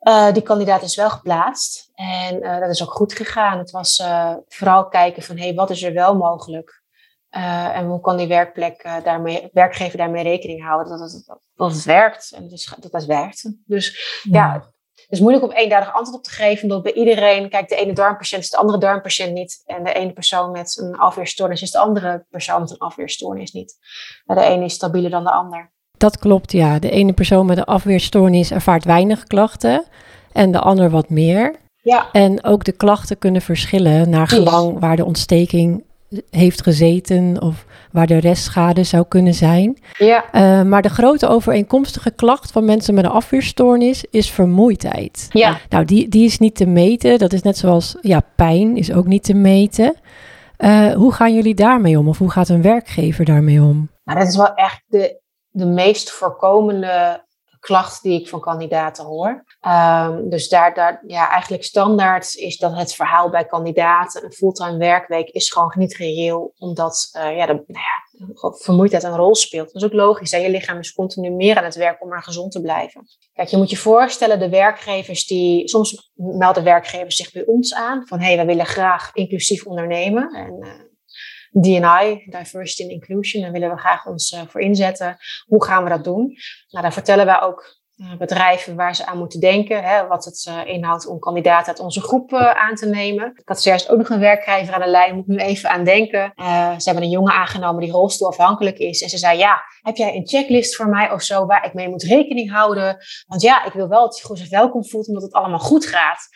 uh, 0.00 0.32
die 0.32 0.42
kandidaat 0.42 0.82
is 0.82 0.96
wel 0.96 1.10
geplaatst 1.10 1.90
en 1.94 2.42
uh, 2.42 2.58
dat 2.60 2.70
is 2.70 2.82
ook 2.82 2.92
goed 2.92 3.12
gegaan. 3.12 3.58
Het 3.58 3.70
was 3.70 3.98
uh, 3.98 4.34
vooral 4.48 4.88
kijken 4.88 5.22
van 5.22 5.38
hey, 5.38 5.54
wat 5.54 5.70
is 5.70 5.82
er 5.82 5.92
wel 5.92 6.16
mogelijk 6.16 6.84
en 7.30 7.86
hoe 7.86 8.00
kan 8.00 8.16
die 8.16 8.26
werkplek 8.26 8.88
daarmee, 9.04 9.48
werkgever 9.52 9.98
daarmee 9.98 10.22
rekening 10.22 10.64
houden 10.64 10.98
dat 10.98 11.12
het, 11.12 11.38
dat 11.54 11.72
het 11.72 11.84
werkt 11.84 12.32
en 12.34 12.48
dus, 12.48 12.74
dat 12.78 12.92
het 12.92 13.04
werkt. 13.04 13.52
Dus 13.66 14.20
ja. 14.22 14.46
ja. 14.46 14.52
het 14.94 15.06
is 15.08 15.20
moeilijk 15.20 15.44
om 15.44 15.52
eenduidig 15.52 15.94
antwoord 15.94 16.18
op 16.18 16.24
te 16.24 16.30
geven, 16.30 16.62
omdat 16.62 16.82
bij 16.82 16.92
iedereen, 16.92 17.48
kijk, 17.48 17.68
de 17.68 17.76
ene 17.76 17.92
darmpatiënt 17.92 18.42
is 18.42 18.50
de 18.50 18.56
andere 18.56 18.78
darmpatiënt 18.78 19.32
niet. 19.32 19.62
En 19.64 19.84
de 19.84 19.92
ene 19.92 20.12
persoon 20.12 20.50
met 20.50 20.78
een 20.78 20.96
afweerstoornis 20.96 21.62
is 21.62 21.70
de 21.70 21.78
andere 21.78 22.26
persoon 22.30 22.60
met 22.60 22.70
een 22.70 22.78
afweerstoornis 22.78 23.52
niet. 23.52 23.78
De 24.24 24.40
ene 24.40 24.64
is 24.64 24.74
stabieler 24.74 25.10
dan 25.10 25.24
de 25.24 25.32
ander. 25.32 25.74
Dat 25.96 26.18
klopt, 26.18 26.52
ja. 26.52 26.78
De 26.78 26.90
ene 26.90 27.12
persoon 27.12 27.46
met 27.46 27.58
een 27.58 27.64
afweerstoornis 27.64 28.50
ervaart 28.50 28.84
weinig 28.84 29.24
klachten 29.24 29.84
en 30.32 30.52
de 30.52 30.60
ander 30.60 30.90
wat 30.90 31.10
meer. 31.10 31.54
Ja. 31.82 32.06
En 32.12 32.44
ook 32.44 32.64
de 32.64 32.72
klachten 32.72 33.18
kunnen 33.18 33.42
verschillen 33.42 34.10
naar 34.10 34.28
gelang 34.28 34.78
waar 34.78 34.96
de 34.96 35.04
ontsteking 35.04 35.84
heeft 36.30 36.62
gezeten 36.62 37.42
of 37.42 37.64
waar 37.92 38.06
de 38.06 38.18
restschade 38.18 38.84
zou 38.84 39.04
kunnen 39.08 39.34
zijn. 39.34 39.78
Ja. 39.98 40.24
Uh, 40.32 40.62
maar 40.62 40.82
de 40.82 40.88
grote 40.88 41.28
overeenkomstige 41.28 42.10
klacht 42.10 42.52
van 42.52 42.64
mensen 42.64 42.94
met 42.94 43.04
een 43.04 43.10
afweerstoornis 43.10 44.04
is 44.10 44.30
vermoeidheid. 44.30 45.28
Ja. 45.30 45.58
Nou, 45.68 45.84
die, 45.84 46.08
die 46.08 46.24
is 46.24 46.38
niet 46.38 46.56
te 46.56 46.66
meten. 46.66 47.18
Dat 47.18 47.32
is 47.32 47.42
net 47.42 47.56
zoals 47.56 47.96
ja, 48.00 48.20
pijn 48.36 48.76
is 48.76 48.92
ook 48.92 49.06
niet 49.06 49.24
te 49.24 49.34
meten. 49.34 49.94
Uh, 50.58 50.92
hoe 50.92 51.12
gaan 51.12 51.34
jullie 51.34 51.54
daarmee 51.54 51.98
om? 51.98 52.08
Of 52.08 52.18
hoe 52.18 52.30
gaat 52.30 52.48
een 52.48 52.62
werkgever 52.62 53.24
daarmee 53.24 53.62
om? 53.62 53.90
Nou, 54.04 54.18
dat 54.18 54.28
is 54.28 54.36
wel 54.36 54.54
echt 54.54 54.82
de 54.86 55.20
de 55.56 55.66
meest 55.66 56.10
voorkomende 56.10 57.24
klacht 57.60 58.02
die 58.02 58.20
ik 58.20 58.28
van 58.28 58.40
kandidaten 58.40 59.04
hoor. 59.04 59.44
Um, 59.66 60.28
dus 60.28 60.48
daar, 60.48 60.74
daar, 60.74 61.02
ja, 61.06 61.30
eigenlijk 61.30 61.64
standaard 61.64 62.34
is 62.34 62.56
dat 62.56 62.76
het 62.76 62.94
verhaal 62.94 63.30
bij 63.30 63.44
kandidaten, 63.44 64.24
een 64.24 64.32
fulltime 64.32 64.76
werkweek, 64.76 65.28
is 65.28 65.50
gewoon 65.50 65.72
niet 65.74 65.96
reëel, 65.96 66.54
omdat 66.58 67.10
uh, 67.16 67.36
ja, 67.36 67.46
de, 67.46 67.52
nou 67.52 67.64
ja, 67.66 68.52
vermoeidheid 68.52 69.02
een 69.02 69.16
rol 69.16 69.34
speelt. 69.34 69.66
Dat 69.66 69.82
is 69.82 69.84
ook 69.84 69.92
logisch. 69.92 70.30
Hè? 70.30 70.38
Je 70.38 70.50
lichaam 70.50 70.78
is 70.78 70.92
continu 70.92 71.30
meer 71.30 71.56
aan 71.58 71.64
het 71.64 71.74
werk 71.74 72.02
om 72.02 72.08
maar 72.08 72.22
gezond 72.22 72.52
te 72.52 72.60
blijven. 72.60 73.06
Kijk, 73.32 73.48
je 73.48 73.56
moet 73.56 73.70
je 73.70 73.76
voorstellen, 73.76 74.38
de 74.38 74.48
werkgevers 74.48 75.26
die, 75.26 75.68
soms 75.68 76.10
melden 76.14 76.64
werkgevers 76.64 77.16
zich 77.16 77.32
bij 77.32 77.44
ons 77.46 77.74
aan, 77.74 78.06
van 78.06 78.18
hé, 78.18 78.26
hey, 78.26 78.36
wij 78.36 78.46
willen 78.46 78.66
graag 78.66 79.10
inclusief 79.12 79.66
ondernemen. 79.66 80.34
En, 80.34 80.56
uh, 80.60 80.85
DNI, 81.50 82.26
Diversity 82.26 82.82
and 82.82 82.92
Inclusion. 82.92 83.42
Daar 83.42 83.52
willen 83.52 83.70
we 83.70 83.76
graag 83.76 84.06
ons 84.06 84.32
uh, 84.32 84.40
voor 84.48 84.60
inzetten. 84.60 85.16
Hoe 85.46 85.64
gaan 85.64 85.82
we 85.84 85.90
dat 85.90 86.04
doen? 86.04 86.36
Nou, 86.68 86.82
daar 86.82 86.92
vertellen 86.92 87.26
wij 87.26 87.40
ook 87.40 87.74
uh, 87.96 88.16
bedrijven 88.16 88.76
waar 88.76 88.94
ze 88.94 89.06
aan 89.06 89.18
moeten 89.18 89.40
denken. 89.40 89.84
Hè, 89.84 90.06
wat 90.06 90.24
het 90.24 90.46
uh, 90.48 90.74
inhoudt 90.74 91.06
om 91.06 91.18
kandidaten 91.18 91.68
uit 91.68 91.80
onze 91.80 92.00
groep 92.00 92.32
aan 92.34 92.74
te 92.74 92.86
nemen. 92.86 93.32
Ik 93.34 93.48
had 93.48 93.62
zojuist 93.62 93.88
ook 93.88 93.98
nog 93.98 94.08
een 94.08 94.18
werkgever 94.18 94.74
aan 94.74 94.80
de 94.80 94.86
lijn. 94.86 95.14
Moet 95.14 95.26
nu 95.26 95.36
even 95.36 95.70
aan 95.70 95.84
denken. 95.84 96.32
ze 96.76 96.82
hebben 96.84 97.02
een 97.02 97.10
jongen 97.10 97.32
aangenomen 97.32 97.80
die 97.80 97.92
rolstoelafhankelijk 97.92 98.78
is. 98.78 99.02
En 99.02 99.08
ze 99.08 99.18
zei, 99.18 99.38
ja, 99.38 99.62
heb 99.82 99.96
jij 99.96 100.16
een 100.16 100.26
checklist 100.26 100.76
voor 100.76 100.88
mij 100.88 101.12
of 101.12 101.22
zo 101.22 101.46
waar 101.46 101.66
ik 101.66 101.74
mee 101.74 101.88
moet 101.88 102.02
rekening 102.02 102.50
houden? 102.50 102.96
Want 103.26 103.42
ja, 103.42 103.64
ik 103.64 103.72
wil 103.72 103.88
wel 103.88 104.00
dat 104.00 104.20
hij 104.22 104.36
zich 104.36 104.50
welkom 104.50 104.86
voelt 104.86 105.08
omdat 105.08 105.22
het 105.22 105.32
allemaal 105.32 105.58
goed 105.58 105.86
gaat. 105.86 106.28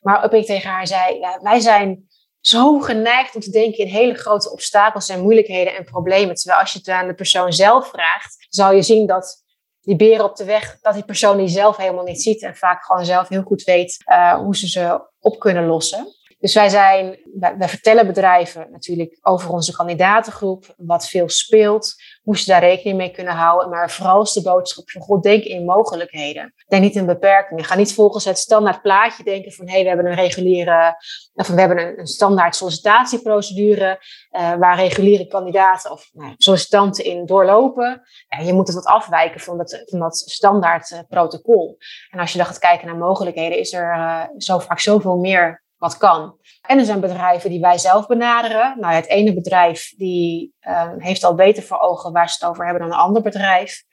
Maar 0.00 0.24
op 0.24 0.32
ik 0.32 0.46
tegen 0.46 0.70
haar 0.70 0.86
zei, 0.86 1.20
wij 1.42 1.60
zijn 1.60 2.06
zo 2.42 2.80
geneigd 2.80 3.34
om 3.34 3.40
te 3.40 3.50
denken 3.50 3.78
in 3.78 3.92
hele 3.92 4.14
grote 4.14 4.50
obstakels 4.50 5.08
en 5.08 5.22
moeilijkheden 5.22 5.76
en 5.76 5.84
problemen. 5.84 6.34
Terwijl 6.34 6.60
als 6.60 6.72
je 6.72 6.78
het 6.78 6.88
aan 6.88 7.06
de 7.06 7.14
persoon 7.14 7.52
zelf 7.52 7.88
vraagt, 7.88 8.46
zal 8.48 8.72
je 8.72 8.82
zien 8.82 9.06
dat 9.06 9.44
die 9.80 9.96
beren 9.96 10.24
op 10.24 10.36
de 10.36 10.44
weg, 10.44 10.78
dat 10.80 10.94
die 10.94 11.04
persoon 11.04 11.36
die 11.36 11.48
zelf 11.48 11.76
helemaal 11.76 12.04
niet 12.04 12.22
ziet 12.22 12.42
en 12.42 12.56
vaak 12.56 12.84
gewoon 12.84 13.04
zelf 13.04 13.28
heel 13.28 13.42
goed 13.42 13.62
weet 13.62 13.96
uh, 14.06 14.34
hoe 14.34 14.56
ze 14.56 14.68
ze 14.68 15.08
op 15.20 15.38
kunnen 15.38 15.66
lossen. 15.66 16.06
Dus 16.38 16.54
wij 16.54 16.68
zijn, 16.68 17.18
wij, 17.34 17.68
vertellen 17.68 18.06
bedrijven 18.06 18.68
natuurlijk 18.70 19.18
over 19.20 19.50
onze 19.50 19.76
kandidatengroep, 19.76 20.74
wat 20.76 21.08
veel 21.08 21.28
speelt, 21.28 21.94
hoe 22.22 22.38
ze 22.38 22.50
daar 22.50 22.60
rekening 22.60 22.96
mee 22.98 23.10
kunnen 23.10 23.34
houden. 23.34 23.70
Maar 23.70 23.90
vooral 23.90 24.22
is 24.22 24.32
de 24.32 24.42
boodschap 24.42 24.90
van, 24.90 25.02
god, 25.02 25.22
denk 25.22 25.44
in 25.44 25.64
mogelijkheden. 25.64 26.54
Denk 26.68 26.82
niet 26.82 26.94
in 26.94 27.06
beperkingen. 27.06 27.64
Ga 27.64 27.74
niet 27.74 27.94
volgens 27.94 28.24
het 28.24 28.38
standaard 28.38 28.82
plaatje 28.82 29.24
denken 29.24 29.52
van, 29.52 29.66
hé, 29.66 29.72
hey, 29.72 29.82
we 29.82 29.88
hebben 29.88 30.06
een 30.06 30.14
reguliere, 30.14 30.96
of 31.34 31.48
we 31.48 31.60
hebben 31.60 31.78
een, 31.78 31.98
een 31.98 32.06
standaard 32.06 32.56
sollicitatieprocedure, 32.56 34.00
uh, 34.30 34.54
waar 34.54 34.76
reguliere 34.76 35.26
kandidaten 35.26 35.90
of 35.90 36.10
nou, 36.12 36.34
sollicitanten 36.36 37.04
in 37.04 37.26
doorlopen. 37.26 38.02
Je 38.44 38.52
moet 38.52 38.66
het 38.66 38.76
wat 38.76 38.86
afwijken 38.86 39.40
van 39.40 39.58
dat, 39.58 39.82
van 39.84 39.98
dat 39.98 40.16
standaard 40.16 40.90
uh, 40.90 40.98
protocol. 41.08 41.76
En 42.10 42.18
als 42.18 42.32
je 42.32 42.38
dan 42.38 42.46
gaat 42.46 42.58
kijken 42.58 42.86
naar 42.86 42.96
mogelijkheden, 42.96 43.58
is 43.58 43.72
er 43.72 43.96
uh, 43.96 44.22
zo 44.36 44.58
vaak 44.58 44.78
zoveel 44.78 45.16
meer 45.16 45.62
wat 45.82 45.96
kan. 45.96 46.36
En 46.66 46.78
er 46.78 46.84
zijn 46.84 47.00
bedrijven 47.00 47.50
die 47.50 47.60
wij 47.60 47.78
zelf 47.78 48.06
benaderen. 48.06 48.76
Nou, 48.80 48.94
het 48.94 49.06
ene 49.06 49.34
bedrijf 49.34 49.94
die 49.96 50.54
uh, 50.60 50.88
heeft 50.98 51.24
al 51.24 51.34
beter 51.34 51.62
voor 51.62 51.78
ogen 51.78 52.12
waar 52.12 52.28
ze 52.28 52.36
het 52.40 52.50
over 52.50 52.64
hebben 52.64 52.82
dan 52.82 52.92
een 52.92 53.04
ander 53.04 53.22
bedrijf. 53.22 53.84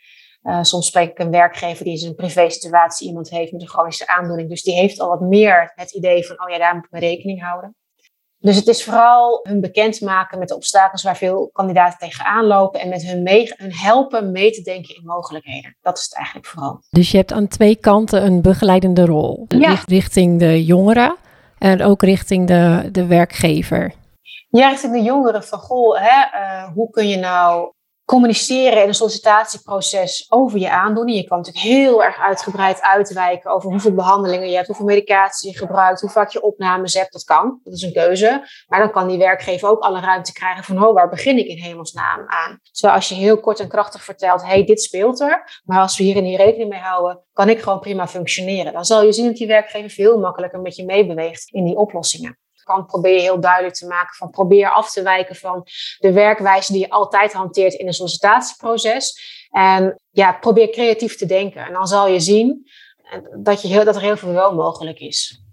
Uh, 0.44 0.64
soms 0.64 0.88
spreek 0.88 1.10
ik 1.10 1.20
een 1.20 1.32
werkgever 1.32 1.86
die 1.86 2.02
in 2.02 2.08
een 2.08 2.16
privé 2.16 2.50
situatie 2.50 3.08
iemand 3.08 3.30
heeft 3.30 3.52
met 3.52 3.62
een 3.62 3.68
chronische 3.68 4.08
aandoening. 4.08 4.50
Dus 4.50 4.64
die 4.64 4.74
heeft 4.74 5.00
al 5.00 5.10
wat 5.10 5.22
meer 5.22 5.72
het 5.76 5.92
idee 5.92 6.26
van, 6.26 6.42
oh 6.44 6.50
ja, 6.50 6.58
daar 6.58 6.76
moet 6.76 6.86
ik 6.86 6.92
mee 6.92 7.02
rekening 7.02 7.44
houden. 7.44 7.76
Dus 8.40 8.56
het 8.56 8.68
is 8.68 8.84
vooral 8.84 9.40
hun 9.44 9.62
bekendmaken 9.62 10.40
met 10.40 10.48
de 10.48 10.56
obstakels 10.56 11.04
waar 11.04 11.18
veel 11.18 11.50
kandidaten 11.54 11.98
tegenaan 12.00 12.46
lopen 12.46 12.80
en 12.80 12.90
met 12.90 13.04
hun, 13.04 13.24
mee, 13.24 13.54
hun 13.56 13.74
helpen 13.74 14.32
mee 14.32 14.52
te 14.52 14.62
denken 14.62 14.96
in 14.96 15.06
mogelijkheden. 15.06 15.78
Dat 15.82 15.98
is 15.98 16.04
het 16.04 16.16
eigenlijk 16.16 16.48
vooral. 16.48 16.82
Dus 16.90 17.12
je 17.12 17.18
hebt 17.18 17.32
aan 17.32 17.48
twee 17.48 17.76
kanten 17.76 18.26
een 18.26 18.42
begeleidende 18.42 19.06
rol. 19.06 19.46
Ja. 19.48 19.84
Richting 19.86 20.40
de 20.40 20.66
jongeren 20.66 21.18
en 21.60 21.84
ook 21.84 22.02
richting 22.02 22.48
de, 22.48 22.90
de 22.92 23.06
werkgever. 23.06 23.94
Ja, 24.50 24.70
richting 24.70 24.94
de 24.94 25.02
jongeren 25.02 25.44
van 25.44 25.60
goh, 25.60 26.00
hè, 26.00 26.40
uh, 26.40 26.74
hoe 26.74 26.90
kun 26.90 27.08
je 27.08 27.18
nou 27.18 27.72
communiceren 28.10 28.82
in 28.82 28.88
een 28.88 28.94
sollicitatieproces 28.94 30.26
over 30.30 30.60
je 30.60 30.70
aandoening. 30.70 31.18
Je 31.18 31.28
kan 31.28 31.38
natuurlijk 31.38 31.66
heel 31.66 32.04
erg 32.04 32.20
uitgebreid 32.20 32.82
uitwijken 32.82 33.52
over 33.52 33.70
hoeveel 33.70 33.94
behandelingen 33.94 34.50
je 34.50 34.56
hebt, 34.56 34.68
hoeveel 34.68 34.86
medicatie 34.86 35.52
je 35.52 35.58
gebruikt, 35.58 36.02
hoe 36.02 36.10
vaak 36.10 36.30
je 36.30 36.42
opnames 36.42 36.94
hebt. 36.94 37.14
Dat 37.14 37.24
kan, 37.24 37.60
dat 37.64 37.74
is 37.74 37.82
een 37.82 37.94
keuze. 37.94 38.48
Maar 38.68 38.80
dan 38.80 38.92
kan 38.92 39.08
die 39.08 39.18
werkgever 39.18 39.70
ook 39.70 39.80
alle 39.80 40.00
ruimte 40.00 40.34
krijgen 40.34 40.64
van, 40.64 40.86
oh, 40.86 40.94
waar 40.94 41.10
begin 41.10 41.38
ik 41.38 41.48
in 41.48 41.58
hemelsnaam 41.58 42.24
aan? 42.28 42.60
Terwijl 42.72 42.96
als 42.96 43.10
je 43.10 43.16
heel 43.16 43.40
kort 43.40 43.60
en 43.60 43.68
krachtig 43.68 44.04
vertelt, 44.04 44.46
hey, 44.46 44.64
dit 44.64 44.82
speelt 44.82 45.20
er, 45.20 45.62
maar 45.64 45.82
als 45.82 45.98
we 45.98 46.04
hier 46.04 46.18
en 46.18 46.24
hier 46.24 46.38
rekening 46.38 46.70
mee 46.70 46.80
houden, 46.80 47.24
kan 47.34 47.50
ik 47.50 47.62
gewoon 47.62 47.80
prima 47.80 48.08
functioneren. 48.08 48.74
Dan 48.74 48.86
zal 48.86 49.04
je 49.04 49.14
zien 49.14 49.26
dat 49.26 49.36
die 49.36 49.48
werkgever 49.48 49.90
veel 49.90 50.20
makkelijker 50.20 50.62
met 50.62 50.76
je 50.76 50.86
meebeweegt 50.86 51.50
in 51.50 51.66
die 51.66 51.76
oplossingen 51.76 52.38
probeer 52.86 53.14
je 53.14 53.22
heel 53.22 53.40
duidelijk 53.40 53.76
te 53.76 53.88
maken 53.88 54.16
van 54.16 54.30
probeer 54.30 54.70
af 54.70 54.92
te 54.92 55.02
wijken 55.02 55.36
van 55.36 55.68
de 56.00 56.12
werkwijze 56.12 56.72
die 56.72 56.82
je 56.82 56.90
altijd 56.90 57.34
hanteert 57.34 57.74
in 57.74 57.88
een 57.88 57.94
sollicitatieproces. 57.94 59.38
En 59.50 60.02
ja, 60.12 60.32
probeer 60.32 60.70
creatief 60.70 61.16
te 61.16 61.26
denken. 61.26 61.66
En 61.66 61.74
dan 61.74 61.88
zal 61.88 62.08
je 62.08 62.20
zien 62.20 62.70
dat, 63.44 63.62
je 63.62 63.68
heel, 63.68 63.84
dat 63.84 63.96
er 63.96 64.02
heel 64.02 64.18
veel 64.18 64.34
wel 64.34 64.56
mogelijk 64.56 65.00
is. 65.00 65.44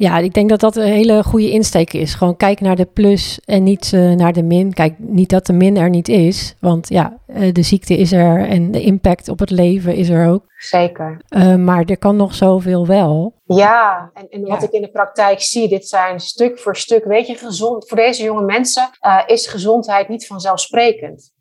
Ja, 0.00 0.18
ik 0.18 0.34
denk 0.34 0.48
dat 0.48 0.60
dat 0.60 0.76
een 0.76 0.92
hele 0.92 1.22
goede 1.22 1.50
insteek 1.50 1.92
is. 1.92 2.14
Gewoon 2.14 2.36
kijk 2.36 2.60
naar 2.60 2.76
de 2.76 2.84
plus 2.84 3.40
en 3.44 3.62
niet 3.62 3.92
uh, 3.94 4.12
naar 4.12 4.32
de 4.32 4.42
min. 4.42 4.72
Kijk, 4.72 4.94
niet 4.98 5.30
dat 5.30 5.46
de 5.46 5.52
min 5.52 5.76
er 5.76 5.90
niet 5.90 6.08
is, 6.08 6.54
want 6.60 6.88
ja, 6.88 7.18
uh, 7.26 7.52
de 7.52 7.62
ziekte 7.62 7.96
is 7.96 8.12
er 8.12 8.48
en 8.48 8.70
de 8.70 8.82
impact 8.82 9.28
op 9.28 9.38
het 9.38 9.50
leven 9.50 9.94
is 9.94 10.08
er 10.08 10.28
ook. 10.28 10.44
Zeker. 10.56 11.20
Uh, 11.28 11.54
maar 11.54 11.84
er 11.84 11.98
kan 11.98 12.16
nog 12.16 12.34
zoveel 12.34 12.86
wel. 12.86 13.34
Ja, 13.44 14.10
en, 14.14 14.28
en 14.28 14.40
wat 14.40 14.60
ja. 14.60 14.66
ik 14.66 14.72
in 14.72 14.82
de 14.82 14.90
praktijk 14.90 15.40
zie, 15.40 15.68
dit 15.68 15.88
zijn 15.88 16.20
stuk 16.20 16.58
voor 16.58 16.76
stuk, 16.76 17.04
weet 17.04 17.26
je, 17.26 17.34
gezond. 17.34 17.88
Voor 17.88 17.96
deze 17.96 18.22
jonge 18.22 18.44
mensen 18.44 18.90
is 19.26 19.46
gezondheid 19.46 20.08
niet 20.08 20.26
vanzelfsprekend. 20.26 21.32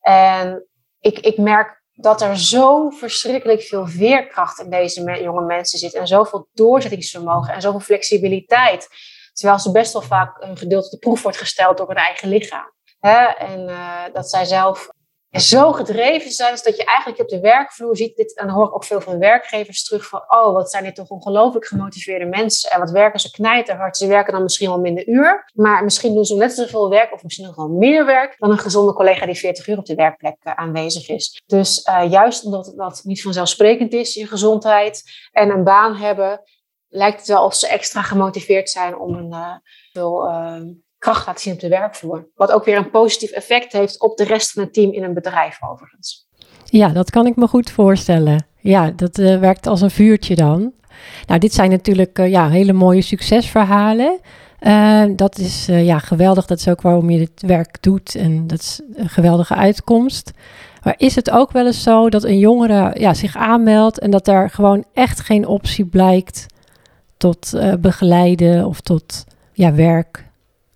En 0.00 0.66
ik, 1.00 1.18
ik 1.18 1.38
merk 1.38 1.81
dat 1.94 2.22
er 2.22 2.38
zo 2.38 2.90
verschrikkelijk 2.90 3.62
veel 3.62 3.86
veerkracht 3.86 4.60
in 4.60 4.70
deze 4.70 5.20
jonge 5.22 5.44
mensen 5.44 5.78
zit. 5.78 5.94
En 5.94 6.06
zoveel 6.06 6.48
doorzettingsvermogen 6.52 7.54
en 7.54 7.60
zoveel 7.60 7.80
flexibiliteit. 7.80 8.88
Terwijl 9.32 9.58
ze 9.58 9.72
best 9.72 9.92
wel 9.92 10.02
vaak 10.02 10.42
een 10.42 10.56
gedeelte 10.56 10.90
de 10.90 10.98
proef 10.98 11.22
wordt 11.22 11.38
gesteld 11.38 11.76
door 11.76 11.88
hun 11.88 11.96
eigen 11.96 12.28
lichaam. 12.28 12.72
En 13.38 13.68
uh, 13.68 14.02
dat 14.12 14.30
zij 14.30 14.44
zelf 14.44 14.88
zo 15.40 15.72
gedreven 15.72 16.30
zijn, 16.30 16.58
dat 16.62 16.76
je 16.76 16.84
eigenlijk 16.84 17.20
op 17.20 17.28
de 17.28 17.40
werkvloer 17.40 17.96
ziet, 17.96 18.16
dit, 18.16 18.36
en 18.36 18.46
dan 18.46 18.54
hoor 18.54 18.66
ik 18.66 18.74
ook 18.74 18.84
veel 18.84 19.00
van 19.00 19.18
werkgevers 19.18 19.84
terug 19.84 20.06
van, 20.06 20.24
oh, 20.28 20.52
wat 20.52 20.70
zijn 20.70 20.84
dit 20.84 20.94
toch 20.94 21.08
ongelooflijk 21.08 21.66
gemotiveerde 21.66 22.24
mensen 22.24 22.70
en 22.70 22.80
wat 22.80 22.90
werken 22.90 23.20
ze 23.20 23.30
knijterhard. 23.30 23.96
Ze 23.96 24.06
werken 24.06 24.32
dan 24.32 24.42
misschien 24.42 24.68
wel 24.68 24.80
minder 24.80 25.08
uur, 25.08 25.50
maar 25.54 25.84
misschien 25.84 26.14
doen 26.14 26.24
ze 26.24 26.36
net 26.36 26.52
zoveel 26.52 26.90
werk 26.90 27.12
of 27.12 27.22
misschien 27.22 27.46
nog 27.46 27.56
wel 27.56 27.68
meer 27.68 28.06
werk 28.06 28.34
dan 28.38 28.50
een 28.50 28.58
gezonde 28.58 28.92
collega 28.92 29.26
die 29.26 29.34
40 29.34 29.66
uur 29.66 29.78
op 29.78 29.86
de 29.86 29.94
werkplek 29.94 30.36
uh, 30.42 30.52
aanwezig 30.52 31.08
is. 31.08 31.42
Dus 31.46 31.86
uh, 31.88 32.10
juist 32.10 32.44
omdat 32.44 32.72
dat 32.76 33.00
niet 33.04 33.22
vanzelfsprekend 33.22 33.92
is, 33.92 34.14
je 34.14 34.26
gezondheid 34.26 35.02
en 35.30 35.50
een 35.50 35.64
baan 35.64 35.96
hebben, 35.96 36.42
lijkt 36.88 37.18
het 37.18 37.28
wel 37.28 37.44
of 37.44 37.54
ze 37.54 37.68
extra 37.68 38.02
gemotiveerd 38.02 38.70
zijn 38.70 38.98
om 38.98 39.14
een 39.14 39.60
uh, 39.92 40.62
kracht 41.02 41.26
laten 41.26 41.42
zien 41.42 41.52
op 41.52 41.60
de 41.60 41.68
werkvloer. 41.68 42.28
Wat 42.34 42.52
ook 42.52 42.64
weer 42.64 42.76
een 42.76 42.90
positief 42.90 43.30
effect 43.30 43.72
heeft 43.72 44.00
op 44.00 44.16
de 44.16 44.24
rest 44.24 44.50
van 44.50 44.62
het 44.62 44.72
team 44.72 44.92
in 44.92 45.02
een 45.02 45.14
bedrijf 45.14 45.58
overigens. 45.62 46.26
Ja, 46.64 46.88
dat 46.88 47.10
kan 47.10 47.26
ik 47.26 47.36
me 47.36 47.48
goed 47.48 47.70
voorstellen. 47.70 48.46
Ja, 48.58 48.90
dat 48.90 49.18
uh, 49.18 49.38
werkt 49.38 49.66
als 49.66 49.80
een 49.80 49.90
vuurtje 49.90 50.34
dan. 50.34 50.72
Nou, 51.26 51.40
dit 51.40 51.52
zijn 51.52 51.70
natuurlijk 51.70 52.18
uh, 52.18 52.30
ja, 52.30 52.48
hele 52.48 52.72
mooie 52.72 53.02
succesverhalen. 53.02 54.20
Uh, 54.60 55.04
dat 55.16 55.38
is 55.38 55.66
ja, 55.66 55.98
geweldig. 55.98 56.46
Dat 56.46 56.58
is 56.58 56.68
ook 56.68 56.82
waarom 56.82 57.10
je 57.10 57.18
dit 57.18 57.42
werk 57.46 57.82
doet. 57.82 58.14
En 58.14 58.46
dat 58.46 58.58
is 58.58 58.80
een 58.94 59.08
geweldige 59.08 59.54
uitkomst. 59.54 60.30
Maar 60.82 60.94
is 60.96 61.14
het 61.14 61.30
ook 61.30 61.52
wel 61.52 61.66
eens 61.66 61.82
zo 61.82 62.08
dat 62.08 62.24
een 62.24 62.38
jongere 62.38 63.00
ja, 63.00 63.14
zich 63.14 63.36
aanmeldt 63.36 63.98
en 63.98 64.10
dat 64.10 64.24
daar 64.24 64.50
gewoon 64.50 64.84
echt 64.92 65.20
geen 65.20 65.46
optie 65.46 65.84
blijkt 65.84 66.46
tot 67.16 67.52
begeleiden 67.80 68.66
of 68.66 68.80
tot 68.80 69.24
ja, 69.52 69.74
werk 69.74 70.30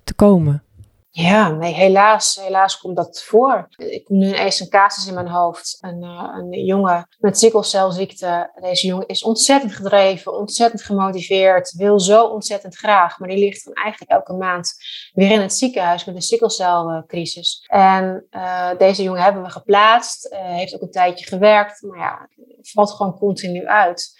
te 0.07 0.15
komen. 0.15 0.65
Ja, 1.11 1.49
nee, 1.49 1.73
helaas, 1.73 2.41
helaas 2.43 2.79
komt 2.79 2.97
dat 2.97 3.23
voor. 3.23 3.69
Ik 3.77 4.05
kom 4.05 4.19
nu 4.19 4.27
ineens 4.27 4.61
een 4.61 4.69
casus 4.69 5.07
in 5.07 5.15
mijn 5.15 5.29
hoofd. 5.29 5.79
Een, 5.81 6.03
uh, 6.03 6.35
een 6.35 6.65
jongen 6.65 7.09
met 7.19 7.39
sikkelcelziekte. 7.39 8.51
Deze 8.61 8.87
jongen 8.87 9.07
is 9.07 9.23
ontzettend 9.23 9.75
gedreven, 9.75 10.39
ontzettend 10.39 10.83
gemotiveerd, 10.83 11.73
wil 11.77 12.01
zo 12.01 12.25
ontzettend 12.25 12.77
graag. 12.77 13.19
Maar 13.19 13.29
die 13.29 13.39
ligt 13.39 13.65
dan 13.65 13.75
eigenlijk 13.75 14.11
elke 14.11 14.33
maand 14.33 14.75
weer 15.13 15.31
in 15.31 15.41
het 15.41 15.55
ziekenhuis 15.55 16.05
met 16.05 16.15
een 16.15 16.23
sikkelcelcrisis. 16.23 17.65
En 17.67 18.27
uh, 18.31 18.71
deze 18.79 19.03
jongen 19.03 19.23
hebben 19.23 19.43
we 19.43 19.51
geplaatst, 19.51 20.33
uh, 20.33 20.39
heeft 20.41 20.75
ook 20.75 20.83
een 20.83 20.91
tijdje 20.91 21.27
gewerkt, 21.27 21.83
maar 21.83 21.99
ja, 21.99 22.29
valt 22.63 22.93
gewoon 22.93 23.19
continu 23.19 23.67
uit. 23.67 24.15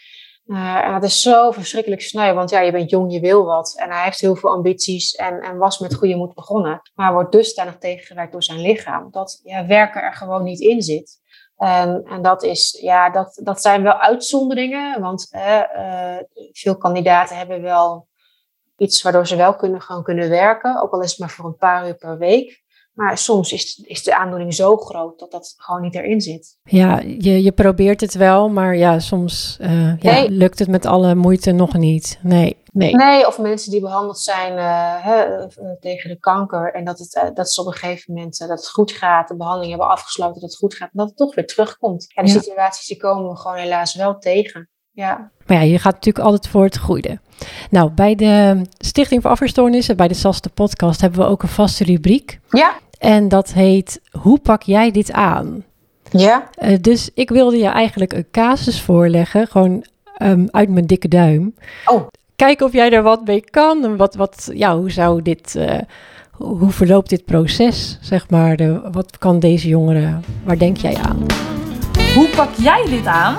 Uh, 0.47 0.85
en 0.85 0.93
dat 0.93 1.03
is 1.03 1.23
zo 1.23 1.51
verschrikkelijk 1.51 2.03
sneu, 2.03 2.35
want 2.35 2.51
ja, 2.51 2.61
je 2.61 2.73
bent 2.73 2.91
jong, 2.91 3.13
je 3.13 3.21
wil 3.21 3.45
wat. 3.45 3.75
En 3.79 3.91
hij 3.91 4.05
heeft 4.05 4.21
heel 4.21 4.37
veel 4.37 4.51
ambities 4.51 5.15
en, 5.15 5.41
en 5.41 5.57
was 5.57 5.79
met 5.79 5.95
goede 5.95 6.17
moed 6.17 6.35
begonnen. 6.35 6.81
Maar 6.95 7.13
wordt 7.13 7.33
dusdanig 7.33 7.79
tegengewerkt 7.79 8.33
door 8.33 8.43
zijn 8.43 8.61
lichaam, 8.61 9.11
dat 9.11 9.41
ja, 9.43 9.67
werken 9.67 10.03
er 10.03 10.15
gewoon 10.15 10.43
niet 10.43 10.61
in 10.61 10.83
zit. 10.83 11.21
En, 11.57 12.05
en 12.05 12.23
dat, 12.23 12.43
is, 12.43 12.79
ja, 12.81 13.11
dat, 13.11 13.41
dat 13.43 13.61
zijn 13.61 13.83
wel 13.83 13.99
uitzonderingen, 13.99 15.01
want 15.01 15.29
uh, 15.31 16.17
veel 16.53 16.77
kandidaten 16.77 17.37
hebben 17.37 17.63
wel 17.63 18.09
iets 18.77 19.03
waardoor 19.03 19.27
ze 19.27 19.37
wel 19.37 19.57
kunnen, 19.57 19.81
gewoon 19.81 20.03
kunnen 20.03 20.29
werken, 20.29 20.83
ook 20.83 20.93
al 20.93 21.03
is 21.03 21.11
het 21.11 21.19
maar 21.19 21.31
voor 21.31 21.45
een 21.45 21.57
paar 21.57 21.87
uur 21.87 21.95
per 21.95 22.19
week. 22.19 22.65
Maar 22.97 23.19
soms 23.19 23.53
is, 23.53 23.83
is 23.87 24.03
de 24.03 24.17
aandoening 24.17 24.55
zo 24.55 24.77
groot 24.77 25.19
dat 25.19 25.31
dat 25.31 25.55
gewoon 25.57 25.83
niet 25.83 25.95
erin 25.95 26.21
zit. 26.21 26.59
Ja, 26.63 27.01
je, 27.01 27.43
je 27.43 27.53
probeert 27.53 28.01
het 28.01 28.15
wel, 28.15 28.49
maar 28.49 28.77
ja, 28.77 28.99
soms 28.99 29.59
uh, 29.61 30.01
ja, 30.01 30.25
lukt 30.29 30.59
het 30.59 30.69
met 30.69 30.87
alle 30.87 31.15
moeite 31.15 31.53
nog 31.53 31.77
niet. 31.77 32.19
Nee, 32.23 32.57
nee. 32.73 32.95
Nee, 32.95 33.27
of 33.27 33.39
mensen 33.39 33.71
die 33.71 33.81
behandeld 33.81 34.19
zijn 34.19 34.53
uh, 34.53 35.05
hè, 35.05 35.23
eh, 35.23 35.49
tegen 35.81 36.11
de 36.11 36.19
kanker 36.19 36.75
en 36.75 36.85
dat, 36.85 36.99
het, 36.99 37.15
uh, 37.15 37.35
dat 37.35 37.53
ze 37.53 37.61
op 37.61 37.67
een 37.67 37.73
gegeven 37.73 38.15
moment 38.15 38.39
dat 38.39 38.49
het 38.49 38.69
goed 38.69 38.93
gaat, 38.93 39.29
de 39.29 39.37
behandeling 39.37 39.71
hebben 39.71 39.91
afgesloten, 39.91 40.41
dat 40.41 40.51
het 40.51 40.59
goed 40.59 40.75
gaat, 40.75 40.89
en 40.93 40.99
dat 40.99 41.09
het 41.09 41.17
toch 41.17 41.35
weer 41.35 41.47
terugkomt. 41.47 42.13
En 42.15 42.25
de 42.25 42.33
ja. 42.33 42.41
situaties 42.41 42.87
die 42.87 42.97
komen 42.97 43.31
we 43.31 43.37
gewoon 43.37 43.57
helaas 43.57 43.95
wel 43.95 44.19
tegen. 44.19 44.71
Ja. 44.93 45.31
Maar 45.47 45.57
ja, 45.57 45.63
je 45.63 45.79
gaat 45.79 45.95
natuurlijk 45.95 46.25
altijd 46.25 46.49
voor 46.49 46.65
het 46.65 46.79
goede. 46.79 47.19
Nou, 47.71 47.91
bij 47.91 48.15
de 48.15 48.63
Stichting 48.79 49.23
voor 49.23 49.31
Afweerstoornissen, 49.31 49.97
bij 49.97 50.09
de 50.09 50.15
SASTE 50.15 50.49
podcast, 50.49 51.01
hebben 51.01 51.21
we 51.21 51.27
ook 51.27 51.43
een 51.43 51.49
vaste 51.49 51.85
rubriek. 51.85 52.41
Ja. 52.51 52.75
En 52.99 53.29
dat 53.29 53.53
heet 53.53 54.01
Hoe 54.21 54.39
pak 54.39 54.63
jij 54.63 54.91
dit 54.91 55.13
aan? 55.13 55.65
Ja. 56.11 56.49
Uh, 56.63 56.77
dus 56.81 57.11
ik 57.15 57.31
wilde 57.31 57.57
je 57.57 57.69
eigenlijk 57.69 58.13
een 58.13 58.27
casus 58.31 58.81
voorleggen, 58.81 59.47
gewoon 59.47 59.85
um, 60.23 60.49
uit 60.51 60.69
mijn 60.69 60.87
dikke 60.87 61.09
duim. 61.09 61.55
Oh. 61.85 62.07
Kijken 62.37 62.67
of 62.67 62.73
jij 62.73 62.91
er 62.91 63.03
wat 63.03 63.27
mee 63.27 63.41
kan. 63.51 63.85
En 63.85 63.97
wat, 63.97 64.15
wat, 64.15 64.51
ja, 64.53 64.79
hoe 64.79 64.91
zou 64.91 65.23
dit, 65.23 65.55
uh, 65.57 65.79
hoe 66.31 66.71
verloopt 66.71 67.09
dit 67.09 67.25
proces, 67.25 67.99
zeg 68.01 68.31
maar? 68.31 68.57
De, 68.57 68.89
wat 68.93 69.19
kan 69.19 69.39
deze 69.39 69.69
jongere, 69.69 70.21
waar 70.45 70.59
denk 70.59 70.77
jij 70.77 70.97
aan? 70.97 71.27
Hoe 72.15 72.29
pak 72.37 72.55
jij 72.55 72.87
dit 72.89 73.07
aan? 73.07 73.35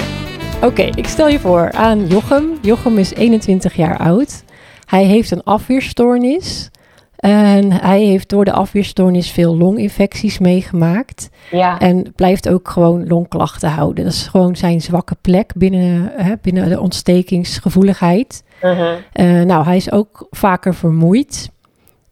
Oké, 0.55 0.65
okay, 0.65 0.91
ik 0.95 1.07
stel 1.07 1.27
je 1.27 1.39
voor 1.39 1.71
aan 1.71 2.07
Jochem. 2.07 2.57
Jochem 2.61 2.97
is 2.97 3.13
21 3.13 3.75
jaar 3.75 3.97
oud. 3.97 4.43
Hij 4.85 5.03
heeft 5.03 5.31
een 5.31 5.43
afweerstoornis. 5.43 6.69
En 7.17 7.71
hij 7.71 8.01
heeft 8.01 8.29
door 8.29 8.45
de 8.45 8.51
afweerstoornis 8.51 9.31
veel 9.31 9.57
longinfecties 9.57 10.39
meegemaakt. 10.39 11.29
Ja. 11.51 11.79
En 11.79 12.13
blijft 12.15 12.50
ook 12.50 12.69
gewoon 12.69 13.07
longklachten 13.07 13.69
houden. 13.69 14.03
Dat 14.03 14.13
is 14.13 14.27
gewoon 14.27 14.55
zijn 14.55 14.81
zwakke 14.81 15.15
plek 15.21 15.53
binnen, 15.55 16.12
hè, 16.15 16.33
binnen 16.41 16.69
de 16.69 16.79
ontstekingsgevoeligheid. 16.79 18.43
Uh 18.63 18.77
-huh. 18.77 19.39
uh, 19.39 19.45
nou, 19.45 19.65
hij 19.65 19.75
is 19.75 19.91
ook 19.91 20.27
vaker 20.31 20.75
vermoeid. 20.75 21.50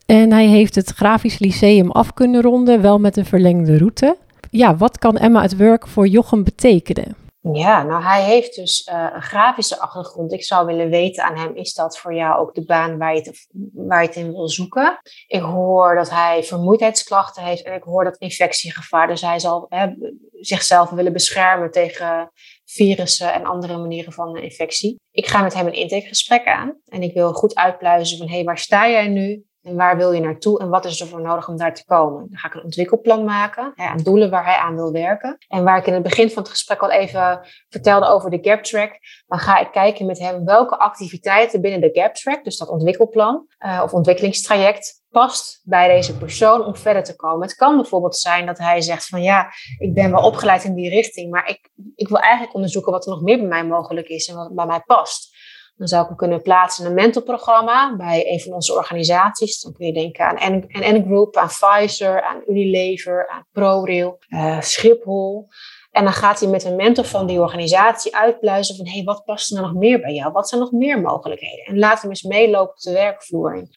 En 0.06 0.32
hij 0.32 0.48
heeft 0.48 0.76
het 0.76 0.90
Grafisch 0.90 1.40
Lyceum 1.40 1.92
af 1.92 2.14
kunnen 2.14 2.42
ronden, 2.42 2.82
wel 2.82 3.00
met 3.00 3.18
een 3.18 3.26
verlengde 3.26 3.78
route. 3.78 4.18
Ja, 4.50 4.76
wat 4.76 4.98
kan 4.98 5.18
Emma 5.18 5.42
het 5.42 5.56
werk 5.56 5.88
voor 5.88 6.08
Jochem 6.08 6.44
betekenen? 6.44 7.16
Ja, 7.54 7.84
nou 7.84 8.04
hij 8.04 8.24
heeft 8.24 8.56
dus 8.56 8.90
uh, 8.92 9.10
een 9.14 9.22
grafische 9.22 9.80
achtergrond. 9.80 10.34
Ik 10.34 10.44
zou 10.44 10.66
willen 10.66 10.90
weten 10.90 11.24
aan 11.24 11.38
hem, 11.38 11.56
is 11.56 11.74
dat 11.74 11.98
voor 11.98 12.14
jou 12.14 12.40
ook 12.40 12.54
de 12.54 12.66
baan 12.66 12.98
waar 12.98 13.16
je 13.16 13.22
het, 13.22 13.48
waar 13.74 14.02
je 14.02 14.08
het 14.08 14.18
in 14.18 14.32
wil 14.32 14.50
zoeken? 14.50 15.00
Ik 15.28 15.42
hoor 15.42 15.96
dat 15.96 16.10
hij 16.10 16.44
vermoeidheidsklachten 16.44 17.44
heeft 17.44 17.64
en 17.64 17.74
ik 17.74 17.84
hoor 17.84 18.04
dat 18.04 18.18
infectiegevaar. 18.18 19.08
Dus 19.08 19.22
hij 19.22 19.40
zal 19.40 19.66
hè, 19.70 19.88
zichzelf 20.32 20.90
willen 20.90 21.14
beschermen 21.14 21.72
tegen 21.72 22.32
virussen 22.66 23.34
en 23.34 23.46
andere 23.46 23.78
manieren 23.78 24.14
van 24.14 24.38
infectie. 24.38 25.00
Ik 25.12 25.28
ga 25.28 25.42
met 25.42 25.54
hem 25.54 25.68
een 25.68 25.74
intakegesprek 25.74 26.46
aan 26.46 26.80
en 26.86 27.02
ik 27.02 27.14
wil 27.14 27.34
goed 27.34 27.56
uitpluizen 27.56 28.18
van 28.18 28.28
hé, 28.28 28.36
hey, 28.36 28.44
waar 28.44 28.58
sta 28.58 28.90
jij 28.90 29.08
nu? 29.08 29.46
En 29.66 29.76
waar 29.76 29.98
wil 29.98 30.12
je 30.12 30.22
naartoe 30.22 30.60
en 30.60 30.70
wat 30.70 30.86
is 30.86 31.02
er 31.02 31.08
voor 31.08 31.22
nodig 31.22 31.48
om 31.48 31.58
daar 31.58 31.74
te 31.74 31.86
komen? 31.86 32.28
Dan 32.30 32.38
ga 32.38 32.48
ik 32.48 32.54
een 32.54 32.64
ontwikkelplan 32.64 33.24
maken 33.24 33.72
hè, 33.76 33.86
aan 33.86 34.04
doelen 34.04 34.30
waar 34.30 34.46
hij 34.46 34.56
aan 34.56 34.76
wil 34.76 34.92
werken. 34.92 35.38
En 35.48 35.64
waar 35.64 35.78
ik 35.78 35.88
in 35.88 35.94
het 35.94 36.04
begin 36.04 36.30
van 36.30 36.44
het 36.44 36.52
gesprek 36.52 36.80
al 36.80 36.92
even 36.92 37.40
vertelde 37.70 38.06
over 38.06 38.30
de 38.30 38.40
gap 38.42 38.64
track, 38.64 39.00
dan 39.28 39.40
ga 39.40 39.60
ik 39.60 39.72
kijken 39.72 40.06
met 40.06 40.20
hem 40.20 40.46
welke 40.46 40.78
activiteiten 40.78 41.62
binnen 41.62 41.82
de 41.82 42.02
gap 42.02 42.14
track, 42.14 42.44
dus 42.44 42.58
dat 42.58 42.70
ontwikkelplan 42.70 43.48
uh, 43.66 43.82
of 43.84 43.94
ontwikkelingstraject, 43.94 45.04
past 45.10 45.62
bij 45.64 45.88
deze 45.88 46.18
persoon 46.18 46.66
om 46.66 46.76
verder 46.76 47.04
te 47.04 47.16
komen. 47.16 47.48
Het 47.48 47.56
kan 47.56 47.76
bijvoorbeeld 47.76 48.18
zijn 48.18 48.46
dat 48.46 48.58
hij 48.58 48.82
zegt 48.82 49.08
van 49.08 49.22
ja, 49.22 49.52
ik 49.78 49.94
ben 49.94 50.12
wel 50.12 50.26
opgeleid 50.26 50.64
in 50.64 50.76
die 50.76 50.90
richting, 50.90 51.32
maar 51.32 51.50
ik, 51.50 51.70
ik 51.96 52.08
wil 52.08 52.20
eigenlijk 52.20 52.56
onderzoeken 52.56 52.92
wat 52.92 53.06
er 53.06 53.12
nog 53.12 53.22
meer 53.22 53.38
bij 53.38 53.48
mij 53.48 53.66
mogelijk 53.66 54.08
is 54.08 54.28
en 54.28 54.36
wat 54.36 54.56
bij 54.56 54.66
mij 54.66 54.80
past. 54.86 55.35
Dan 55.78 55.88
zou 55.88 56.02
ik 56.02 56.08
hem 56.08 56.18
kunnen 56.18 56.42
plaatsen 56.42 56.84
in 56.84 56.90
een 56.90 56.96
mentorprogramma 56.96 57.96
bij 57.96 58.32
een 58.32 58.40
van 58.40 58.54
onze 58.54 58.74
organisaties. 58.74 59.62
Dan 59.62 59.74
kun 59.74 59.86
je 59.86 59.94
denken 59.94 60.26
aan 60.26 60.66
NN 60.68 61.04
Group, 61.06 61.38
aan 61.38 61.48
Pfizer, 61.48 62.24
aan 62.24 62.42
Unilever, 62.48 63.28
aan 63.28 63.46
ProRail, 63.52 64.20
uh, 64.30 64.62
Schiphol. 64.62 65.48
En 65.92 66.04
dan 66.04 66.14
gaat 66.14 66.40
hij 66.40 66.50
met 66.50 66.64
een 66.64 66.76
mentor 66.76 67.06
van 67.06 67.28
die 67.28 67.40
organisatie 67.40 68.16
uitpluizen 68.16 68.76
van, 68.76 68.86
hé, 68.86 68.92
hey, 68.92 69.04
wat 69.04 69.24
past 69.26 69.52
er 69.52 69.58
nou 69.58 69.72
nog 69.72 69.82
meer 69.82 70.00
bij 70.00 70.14
jou? 70.14 70.32
Wat 70.32 70.50
zijn 70.50 70.62
nog 70.62 70.72
meer 70.72 71.02
mogelijkheden? 71.02 71.66
En 71.66 71.80
laat 71.80 72.02
hem 72.02 72.10
eens 72.10 72.24
meelopen 72.24 72.74
op 72.74 72.80
de 72.80 72.92
werkvloer. 72.92 73.68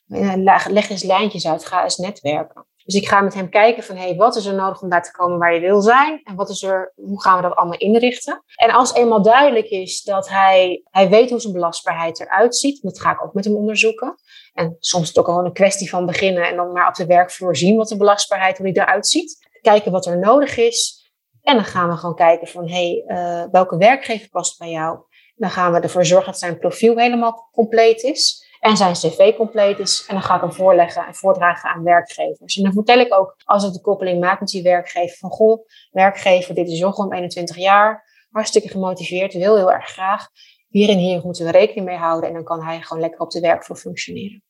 Leg 0.68 0.90
eens 0.90 1.02
lijntjes 1.02 1.46
uit, 1.46 1.66
ga 1.66 1.82
eens 1.82 1.96
netwerken. 1.96 2.66
Dus 2.88 3.00
ik 3.00 3.08
ga 3.08 3.20
met 3.20 3.34
hem 3.34 3.48
kijken 3.48 3.82
van, 3.82 3.96
hey, 3.96 4.16
wat 4.16 4.36
is 4.36 4.46
er 4.46 4.54
nodig 4.54 4.82
om 4.82 4.88
daar 4.88 5.02
te 5.02 5.12
komen 5.12 5.38
waar 5.38 5.54
je 5.54 5.60
wil 5.60 5.80
zijn? 5.80 6.20
En 6.24 6.34
wat 6.34 6.48
is 6.48 6.62
er, 6.62 6.92
hoe 6.94 7.22
gaan 7.22 7.36
we 7.36 7.42
dat 7.42 7.56
allemaal 7.56 7.78
inrichten? 7.78 8.42
En 8.54 8.70
als 8.70 8.94
eenmaal 8.94 9.22
duidelijk 9.22 9.68
is 9.68 10.02
dat 10.02 10.28
hij, 10.28 10.82
hij 10.90 11.08
weet 11.08 11.30
hoe 11.30 11.40
zijn 11.40 11.52
belastbaarheid 11.52 12.20
eruit 12.20 12.56
ziet, 12.56 12.82
dat 12.82 13.00
ga 13.00 13.10
ik 13.10 13.24
ook 13.24 13.34
met 13.34 13.44
hem 13.44 13.54
onderzoeken. 13.54 14.14
En 14.52 14.76
soms 14.78 15.02
is 15.02 15.08
het 15.08 15.18
ook 15.18 15.24
gewoon 15.24 15.44
een 15.44 15.52
kwestie 15.52 15.90
van 15.90 16.06
beginnen 16.06 16.48
en 16.48 16.56
dan 16.56 16.72
maar 16.72 16.88
op 16.88 16.94
de 16.94 17.06
werkvloer 17.06 17.56
zien 17.56 17.76
wat 17.76 17.88
de 17.88 17.96
belastbaarheid, 17.96 18.58
hoe 18.58 18.72
die 18.72 18.82
eruit 18.82 19.06
ziet. 19.06 19.48
Kijken 19.60 19.92
wat 19.92 20.06
er 20.06 20.18
nodig 20.18 20.56
is. 20.56 21.10
En 21.42 21.54
dan 21.54 21.64
gaan 21.64 21.88
we 21.88 21.96
gewoon 21.96 22.16
kijken 22.16 22.46
van, 22.46 22.68
hey, 22.68 23.04
uh, 23.06 23.44
welke 23.50 23.76
werkgever 23.76 24.28
past 24.28 24.58
bij 24.58 24.70
jou? 24.70 24.98
Dan 25.36 25.50
gaan 25.50 25.72
we 25.72 25.80
ervoor 25.80 26.04
zorgen 26.04 26.30
dat 26.30 26.40
zijn 26.40 26.58
profiel 26.58 26.96
helemaal 26.96 27.48
compleet 27.52 28.02
is 28.02 28.46
en 28.60 28.76
zijn 28.76 28.92
cv 28.92 29.36
compleet 29.36 29.78
is. 29.78 30.04
En 30.08 30.14
dan 30.14 30.22
ga 30.22 30.34
ik 30.34 30.40
hem 30.40 30.52
voorleggen 30.52 31.06
en 31.06 31.14
voordragen 31.14 31.70
aan 31.70 31.82
werkgevers. 31.82 32.56
En 32.56 32.62
dan 32.62 32.72
vertel 32.72 32.98
ik 32.98 33.14
ook, 33.14 33.34
als 33.44 33.64
ik 33.64 33.72
de 33.72 33.80
koppeling 33.80 34.20
maak 34.20 34.40
met 34.40 34.48
die 34.48 34.62
werkgever, 34.62 35.16
van 35.16 35.30
goh, 35.30 35.66
werkgever, 35.90 36.54
dit 36.54 36.68
is 36.68 36.78
Jochem, 36.78 37.12
21 37.12 37.56
jaar, 37.56 38.04
hartstikke 38.30 38.68
gemotiveerd, 38.68 39.34
wil 39.34 39.56
heel 39.56 39.72
erg 39.72 39.88
graag. 39.88 40.28
Hier 40.68 40.88
en 40.88 40.98
hier 40.98 41.20
moeten 41.24 41.44
we 41.44 41.50
rekening 41.50 41.86
mee 41.86 41.96
houden 41.96 42.28
en 42.28 42.34
dan 42.34 42.44
kan 42.44 42.62
hij 42.62 42.80
gewoon 42.80 43.02
lekker 43.02 43.20
op 43.20 43.30
de 43.30 43.40
werkvloer 43.40 43.78
functioneren. 43.78 44.42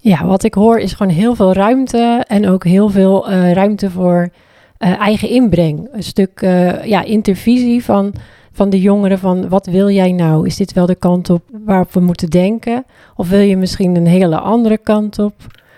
Ja, 0.00 0.26
wat 0.26 0.42
ik 0.42 0.54
hoor 0.54 0.78
is 0.78 0.92
gewoon 0.92 1.12
heel 1.12 1.34
veel 1.34 1.52
ruimte 1.52 2.24
en 2.26 2.48
ook 2.48 2.64
heel 2.64 2.88
veel 2.88 3.30
uh, 3.30 3.52
ruimte 3.52 3.90
voor 3.90 4.28
uh, 4.78 5.00
eigen 5.00 5.28
inbreng. 5.28 5.88
Een 5.92 6.02
stuk 6.02 6.40
uh, 6.40 6.84
ja, 6.84 7.02
intervisie 7.02 7.84
van 7.84 8.14
van 8.54 8.70
de 8.70 8.80
jongeren 8.80 9.18
van 9.18 9.48
wat 9.48 9.66
wil 9.66 9.90
jij 9.90 10.12
nou? 10.12 10.46
Is 10.46 10.56
dit 10.56 10.72
wel 10.72 10.86
de 10.86 10.94
kant 10.94 11.30
op 11.30 11.42
waarop 11.64 11.92
we 11.92 12.00
moeten 12.00 12.30
denken? 12.30 12.84
Of 13.16 13.28
wil 13.28 13.40
je 13.40 13.56
misschien 13.56 13.96
een 13.96 14.06
hele 14.06 14.38
andere 14.38 14.78
kant 14.78 15.18
op? 15.18 15.34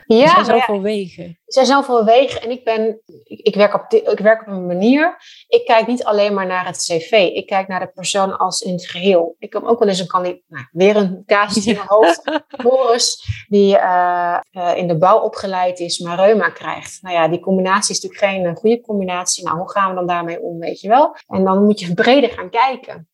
Ja, 0.07 0.23
er 0.23 0.45
zijn 0.45 0.45
zoveel 0.45 0.75
ja, 0.75 0.81
wegen. 0.81 1.25
Er 1.25 1.53
zijn 1.53 1.67
zoveel 1.67 2.05
wegen 2.05 2.43
en 2.43 2.51
ik, 2.51 2.65
ben, 2.65 3.01
ik, 3.25 3.41
ik, 3.41 3.55
werk 3.55 3.75
op 3.75 3.93
ik 3.93 4.19
werk 4.19 4.41
op 4.41 4.47
een 4.47 4.67
manier. 4.67 5.17
Ik 5.49 5.65
kijk 5.65 5.87
niet 5.87 6.05
alleen 6.05 6.35
maar 6.35 6.47
naar 6.47 6.67
het 6.67 6.77
cv. 6.77 7.13
Ik 7.13 7.47
kijk 7.47 7.69
naar 7.69 7.81
de 7.81 7.91
persoon 7.95 8.39
als 8.39 8.61
in 8.61 8.73
het 8.73 8.87
geheel. 8.87 9.37
Ik 9.39 9.53
heb 9.53 9.63
ook 9.65 9.79
wel 9.79 9.89
eens 9.89 9.99
een 9.99 10.07
kandidaat, 10.07 10.41
nou, 10.49 10.67
weer 10.73 10.97
een 10.97 11.23
casus 11.27 11.67
in 11.67 11.75
mijn 11.75 11.89
hoofd. 11.89 12.45
Boris, 12.63 13.25
die 13.49 13.77
uh, 13.77 14.39
uh, 14.53 14.77
in 14.77 14.89
de 14.89 14.99
bouw 14.99 15.19
opgeleid 15.19 15.79
is, 15.79 15.99
maar 15.99 16.17
reuma 16.17 16.51
krijgt. 16.51 16.99
Nou 17.03 17.15
ja, 17.15 17.29
die 17.29 17.41
combinatie 17.41 17.95
is 17.95 18.01
natuurlijk 18.03 18.33
geen 18.33 18.45
uh, 18.45 18.57
goede 18.57 18.81
combinatie. 18.81 19.45
Nou, 19.45 19.59
hoe 19.59 19.71
gaan 19.71 19.89
we 19.89 19.95
dan 19.95 20.07
daarmee 20.07 20.41
om, 20.41 20.59
weet 20.59 20.81
je 20.81 20.89
wel? 20.89 21.17
En 21.27 21.45
dan 21.45 21.65
moet 21.65 21.81
je 21.81 21.95
breder 22.05 22.31
gaan 22.31 22.51
kijken. 22.51 23.09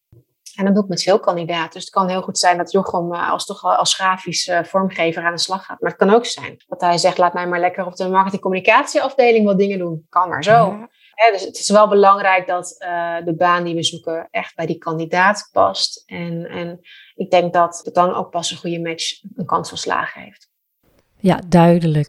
En 0.63 0.69
dat 0.69 0.77
doe 0.77 0.85
ik 0.85 0.91
met 0.91 1.03
veel 1.03 1.21
kandidaten. 1.21 1.73
Dus 1.73 1.83
het 1.83 1.93
kan 1.93 2.09
heel 2.09 2.23
goed 2.23 2.39
zijn 2.39 2.57
dat 2.57 2.73
Jochem 2.73 3.15
eh, 3.15 3.31
als, 3.31 3.47
toch 3.47 3.65
als 3.65 3.95
grafisch 3.95 4.47
uh, 4.49 4.63
vormgever 4.63 5.25
aan 5.25 5.35
de 5.35 5.41
slag 5.41 5.65
gaat. 5.65 5.81
Maar 5.81 5.91
het 5.91 5.99
kan 5.99 6.11
ook 6.11 6.27
zijn 6.27 6.63
dat 6.67 6.81
hij 6.81 6.99
zegt, 6.99 7.19
laat 7.19 7.33
mij 7.33 7.47
maar 7.47 7.61
lekker 7.61 7.87
op 7.87 7.97
de 7.97 8.09
marketing-communicatieafdeling 8.09 9.45
wat 9.45 9.59
dingen 9.59 9.79
doen. 9.79 10.07
Kan 10.09 10.29
maar 10.29 10.45
zo. 10.45 10.87
dus 11.33 11.45
het 11.45 11.59
is 11.59 11.69
wel 11.69 11.89
belangrijk 11.89 12.47
dat 12.47 12.77
uh, 12.79 13.25
de 13.25 13.35
baan 13.35 13.65
die 13.65 13.75
we 13.75 13.83
zoeken 13.83 14.29
echt 14.31 14.55
bij 14.55 14.67
die 14.67 14.79
kandidaat 14.79 15.49
past. 15.53 16.03
En, 16.07 16.47
en 16.47 16.81
ik 17.15 17.31
denk 17.31 17.53
dat 17.53 17.81
het 17.85 17.95
dan 17.95 18.15
ook 18.15 18.31
pas 18.31 18.51
een 18.51 18.57
goede 18.57 18.81
match 18.81 19.23
een 19.35 19.47
kans 19.47 19.69
van 19.69 19.79
slagen 19.79 20.23
heeft. 20.23 20.51
Ja, 21.17 21.41
duidelijk. 21.49 22.09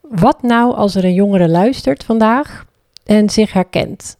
Wat 0.00 0.42
nou 0.42 0.74
als 0.74 0.94
er 0.94 1.04
een 1.04 1.14
jongere 1.14 1.48
luistert 1.48 2.04
vandaag 2.04 2.64
en 3.04 3.30
zich 3.30 3.52
herkent? 3.52 4.16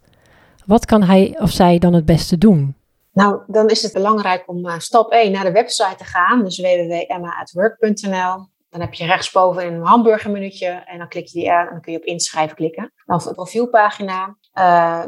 Wat 0.67 0.85
kan 0.85 1.03
hij 1.03 1.37
of 1.39 1.51
zij 1.51 1.79
dan 1.79 1.93
het 1.93 2.05
beste 2.05 2.39
doen? 2.39 2.77
Nou, 3.17 3.43
dan 3.47 3.69
is 3.69 3.83
het 3.83 3.93
belangrijk 3.93 4.49
om 4.49 4.67
uh, 4.67 4.79
stap 4.79 5.11
1 5.11 5.33
naar 5.33 5.45
de 5.45 5.53
website 5.53 5.95
te 5.97 6.05
gaan, 6.05 6.45
dus 6.45 6.61
www.emmaatwork.nl. 6.61 8.49
Dan 8.71 8.81
heb 8.81 8.95
je 8.95 9.07
rechtsboven 9.07 9.67
een 9.67 9.83
hamburgermenuutje 9.83 10.67
en 10.67 10.99
dan 10.99 11.09
klik 11.09 11.27
je 11.27 11.39
die 11.39 11.53
aan 11.53 11.67
en 11.67 11.73
dan 11.73 11.81
kun 11.81 11.93
je 11.93 11.99
op 11.99 12.05
inschrijven 12.05 12.57
klikken. 12.57 12.93
Dan 13.05 13.21
een 13.27 13.35
profielpagina, 13.35 14.27
uh, 14.27 14.35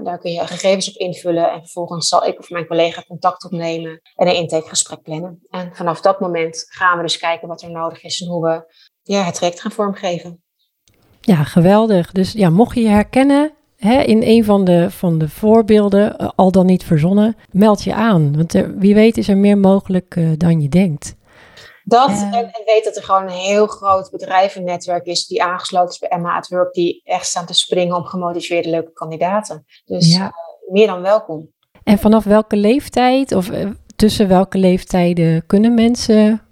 daar 0.05 0.19
kun 0.19 0.33
je 0.33 0.47
gegevens 0.47 0.89
op 0.89 0.95
invullen 0.95 1.51
en 1.51 1.59
vervolgens 1.59 2.09
zal 2.09 2.27
ik 2.27 2.39
of 2.39 2.51
mijn 2.51 2.67
collega 2.67 3.03
contact 3.03 3.45
opnemen 3.45 4.01
en 4.15 4.29
een 4.29 4.35
intakegesprek 4.35 5.03
plannen. 5.03 5.47
En 5.51 5.71
vanaf 5.75 6.01
dat 6.01 6.21
moment 6.21 6.65
gaan 6.69 6.97
we 6.97 7.03
dus 7.03 7.19
kijken 7.19 7.49
wat 7.49 7.63
er 7.63 7.71
nodig 7.71 8.03
is 8.03 8.21
en 8.21 8.29
hoe 8.29 8.45
we 8.45 8.75
ja, 9.03 9.23
het 9.23 9.35
traject 9.35 9.61
gaan 9.61 9.73
vormgeven. 9.73 10.43
Ja, 11.21 11.45
geweldig. 11.45 12.13
Dus 12.13 12.33
ja, 12.33 12.51
mocht 12.51 12.75
je 12.75 12.83
je 12.83 12.89
herkennen 12.89 13.58
hè, 13.79 14.03
in 14.03 14.23
een 14.23 14.45
van 14.45 14.65
de, 14.65 14.91
van 14.91 15.19
de 15.19 15.29
voorbeelden, 15.29 16.19
eh, 16.19 16.29
al 16.35 16.51
dan 16.51 16.67
niet 16.67 16.85
verzonnen, 16.85 17.37
meld 17.51 17.83
je 17.83 17.95
aan. 17.95 18.37
Want 18.37 18.53
wie 18.77 18.95
weet 18.95 19.17
is 19.17 19.29
er 19.29 19.37
meer 19.37 19.59
mogelijk 19.59 20.17
uh, 20.17 20.31
dan 20.37 20.61
je 20.61 20.69
denkt. 20.69 21.17
Dat 21.85 22.09
en, 22.09 22.33
en, 22.33 22.63
weet 22.65 22.85
dat 22.85 22.97
er 22.97 23.03
gewoon 23.03 23.23
een 23.23 23.29
heel 23.29 23.67
groot 23.67 24.11
bedrijvennetwerk 24.11 25.07
is 25.07 25.27
die 25.27 25.43
aangesloten 25.43 25.89
is 25.89 25.99
bij 25.99 26.09
Emma 26.09 26.37
at 26.37 26.49
Work, 26.49 26.73
die 26.73 27.01
echt 27.05 27.27
staan 27.27 27.47
te 27.47 27.55
springen 27.55 27.97
om 27.97 28.05
gemotiveerde 28.05 28.71
leuke 28.71 28.93
kandidaten. 28.93 29.65
Dus 29.85 30.15
ja. 30.15 30.25
uh, 30.25 30.73
meer 30.73 30.87
dan 30.87 31.03
welkom. 31.03 31.53
En 31.85 31.99
vanaf 31.99 32.25
welke 32.25 32.57
leeftijd 32.57 33.33
of 33.33 33.51
tussen 33.97 34.29
welke 34.29 34.59
leeftijden 34.59 35.47
kunnen 35.47 35.75
mensen 35.75 36.48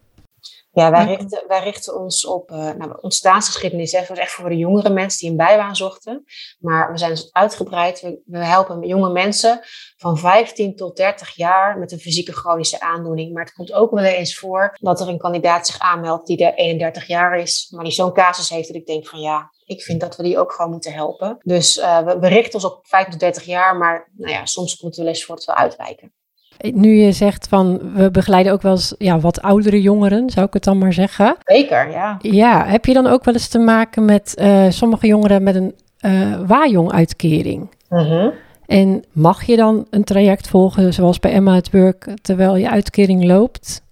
ja, 0.81 0.91
wij 0.91 1.05
richten, 1.05 1.45
wij 1.49 1.63
richten 1.63 2.01
ons 2.01 2.27
op 2.27 2.51
uh, 2.51 2.57
nou, 2.57 2.99
ontstaansgeschiedenis. 3.01 3.93
Dat 3.93 4.09
was 4.09 4.19
echt 4.19 4.33
voor 4.33 4.49
de 4.49 4.57
jongere 4.57 4.91
mensen 4.91 5.19
die 5.21 5.31
een 5.31 5.37
bijbaan 5.37 5.77
zochten. 5.77 6.25
Maar 6.59 6.93
we 6.93 6.99
zijn 6.99 7.11
dus 7.11 7.33
uitgebreid. 7.33 8.01
We, 8.01 8.21
we, 8.25 8.39
helpen 8.39 8.87
jonge 8.87 9.11
mensen 9.11 9.61
van 9.97 10.19
15 10.19 10.77
tot 10.77 10.97
30 10.97 11.35
jaar 11.35 11.79
met 11.79 11.93
een 11.93 11.99
fysieke 11.99 12.33
chronische 12.33 12.81
aandoening. 12.81 13.33
Maar 13.33 13.45
het 13.45 13.53
komt 13.53 13.73
ook 13.73 13.91
wel 13.91 14.05
eens 14.05 14.39
voor 14.39 14.77
dat 14.81 15.01
er 15.01 15.09
een 15.09 15.19
kandidaat 15.19 15.67
zich 15.67 15.79
aanmeldt 15.79 16.27
die 16.27 16.45
er 16.45 16.55
31 16.55 17.07
jaar 17.07 17.39
is. 17.39 17.73
Maar 17.75 17.85
die 17.85 17.93
zo'n 17.93 18.13
casus 18.13 18.49
heeft 18.49 18.67
dat 18.67 18.77
ik 18.77 18.87
denk 18.87 19.07
van 19.07 19.21
ja, 19.21 19.51
ik 19.65 19.83
vind 19.83 20.01
dat 20.01 20.17
we 20.17 20.23
die 20.23 20.39
ook 20.39 20.53
gewoon 20.53 20.71
moeten 20.71 20.93
helpen. 20.93 21.39
Dus 21.41 21.77
uh, 21.77 22.05
we, 22.05 22.19
we, 22.19 22.29
richten 22.29 22.55
ons 22.55 22.65
op 22.65 22.87
15 22.87 23.11
tot 23.13 23.21
30 23.21 23.45
jaar. 23.45 23.77
Maar 23.77 24.11
nou 24.17 24.33
ja, 24.33 24.47
soms 24.47 24.77
komt 24.77 24.97
het 24.97 25.05
wel 25.05 25.15
eens 25.15 25.25
voor 25.25 25.35
het 25.35 25.45
wel 25.45 25.57
uitwijken. 25.57 26.15
Nu 26.59 26.95
je 26.95 27.13
zegt 27.13 27.49
van 27.49 27.81
we 27.95 28.11
begeleiden 28.11 28.53
ook 28.53 28.63
wel 28.63 28.73
eens 28.73 28.95
ja, 28.99 29.19
wat 29.19 29.43
oudere 29.43 29.83
jongeren, 29.83 30.31
zou 30.31 30.47
ik 30.47 30.53
het 30.53 30.65
dan 30.65 30.79
maar 30.79 30.93
zeggen. 30.93 31.37
Zeker, 31.45 31.91
ja. 31.91 32.19
Ja, 32.21 32.65
heb 32.67 32.85
je 32.85 32.95
dan 32.95 33.07
ook 33.07 33.25
wel 33.25 33.35
eens 33.35 33.49
te 33.49 33.59
maken 33.59 34.05
met 34.05 34.35
uh, 34.41 34.71
sommige 34.71 35.07
jongeren 35.07 35.43
met 35.43 35.55
een 35.55 35.75
uh, 36.01 36.41
waaijong-uitkering? 36.47 37.71
Uh-huh. 37.91 38.33
En 38.67 39.05
mag 39.13 39.45
je 39.45 39.57
dan 39.57 39.87
een 39.91 40.05
traject 40.05 40.49
volgen 40.49 40.95
zoals 40.95 41.21
bij 41.21 41.33
Emma 41.33 41.55
het 41.55 41.71
Work 41.71 42.09
terwijl 42.23 42.57
je 42.57 42.71
uitkering 42.71 43.25
loopt? 43.25 43.83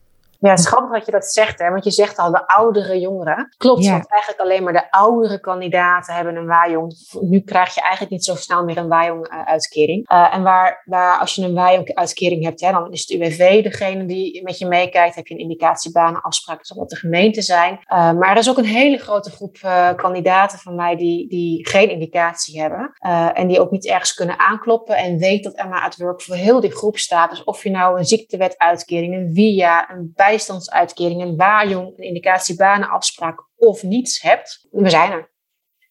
Ja, 0.44 0.50
het 0.50 0.59
is 0.59 0.66
grappig 0.66 0.92
dat 0.92 1.07
je 1.07 1.12
dat 1.12 1.24
zegt, 1.26 1.59
hè? 1.59 1.70
want 1.70 1.85
je 1.85 1.90
zegt 1.90 2.18
al 2.18 2.30
de 2.30 2.46
oudere 2.48 3.00
jongeren. 3.00 3.54
Klopt, 3.57 3.85
Ja. 3.85 3.90
want 3.90 4.11
eigenlijk 4.11 4.42
alleen 4.42 4.62
maar 4.62 4.72
de 4.72 4.90
oudere 4.90 5.40
kandidaten 5.40 6.14
hebben 6.14 6.37
een 6.37 6.46
waaijong. 6.46 6.94
Nu 7.20 7.40
krijg 7.40 7.74
je 7.74 7.80
eigenlijk 7.80 8.11
niet 8.11 8.24
zo 8.24 8.35
snel 8.35 8.64
meer 8.64 8.76
een 8.76 8.88
waaijong-uitkering. 8.88 10.09
en 10.09 10.42
waar, 10.42 10.83
waar 10.85 11.18
als 11.18 11.35
je 11.35 11.42
een 11.44 11.54
waaijong-uitkering 11.54 12.44
hebt, 12.44 12.61
hè, 12.61 12.70
dan 12.72 12.92
is 12.92 13.00
het 13.00 13.11
UWV 13.11 13.62
degene 13.62 14.07
die 14.07 14.42
met 14.42 14.59
je 14.59 14.66
meekijkt. 14.66 15.14
Heb 15.14 15.26
je 15.26 15.35
een 15.35 15.40
indicatiebaan, 15.40 16.20
afspraken, 16.22 16.64
zal 16.64 16.76
dat 16.76 16.88
de 16.90 16.96
gemeente 16.96 17.42
zijn. 17.42 17.78
Eh, 17.85 18.12
maar 18.12 18.30
er 18.30 18.37
is 18.37 18.50
ook 18.50 18.59
een 18.59 18.64
hele 18.64 18.98
grote 18.98 19.30
groep 19.30 19.57
eh, 19.62 19.94
kandidaten 19.96 20.59
van 20.59 20.74
mij 20.74 20.96
die, 20.96 21.28
die 21.28 21.68
geen 21.68 21.90
indicatie 21.90 22.61
hebben. 22.61 22.92
eh, 22.98 23.28
en 23.38 23.48
die 23.48 23.61
ook 23.61 23.70
niet 23.70 23.87
ergens 23.87 24.14
kunnen 24.14 24.38
aankloppen. 24.38 24.96
En 24.96 25.18
weet 25.18 25.44
dat 25.44 25.54
Emma 25.54 25.83
at 25.85 25.96
Work 25.96 26.22
voor 26.22 26.35
heel 26.35 26.61
die 26.61 26.70
groep 26.70 26.98
staat. 26.98 27.30
Dus 27.30 27.44
of 27.44 27.62
je 27.62 27.70
nou 27.70 27.98
een 27.98 28.04
ziektewetuitkering, 28.04 29.14
een 29.14 29.30
VIA, 29.35 29.90
een 29.90 30.12
bijstandsuitkering, 30.35 31.23
een 31.23 31.37
waaijong, 31.37 31.92
een 31.97 32.05
indicatiebanenafspraak 32.05 33.44
of 33.57 33.83
niets 33.83 34.23
hebt, 34.23 34.66
we 34.70 34.90
zijn 34.90 35.12
er. 35.12 35.33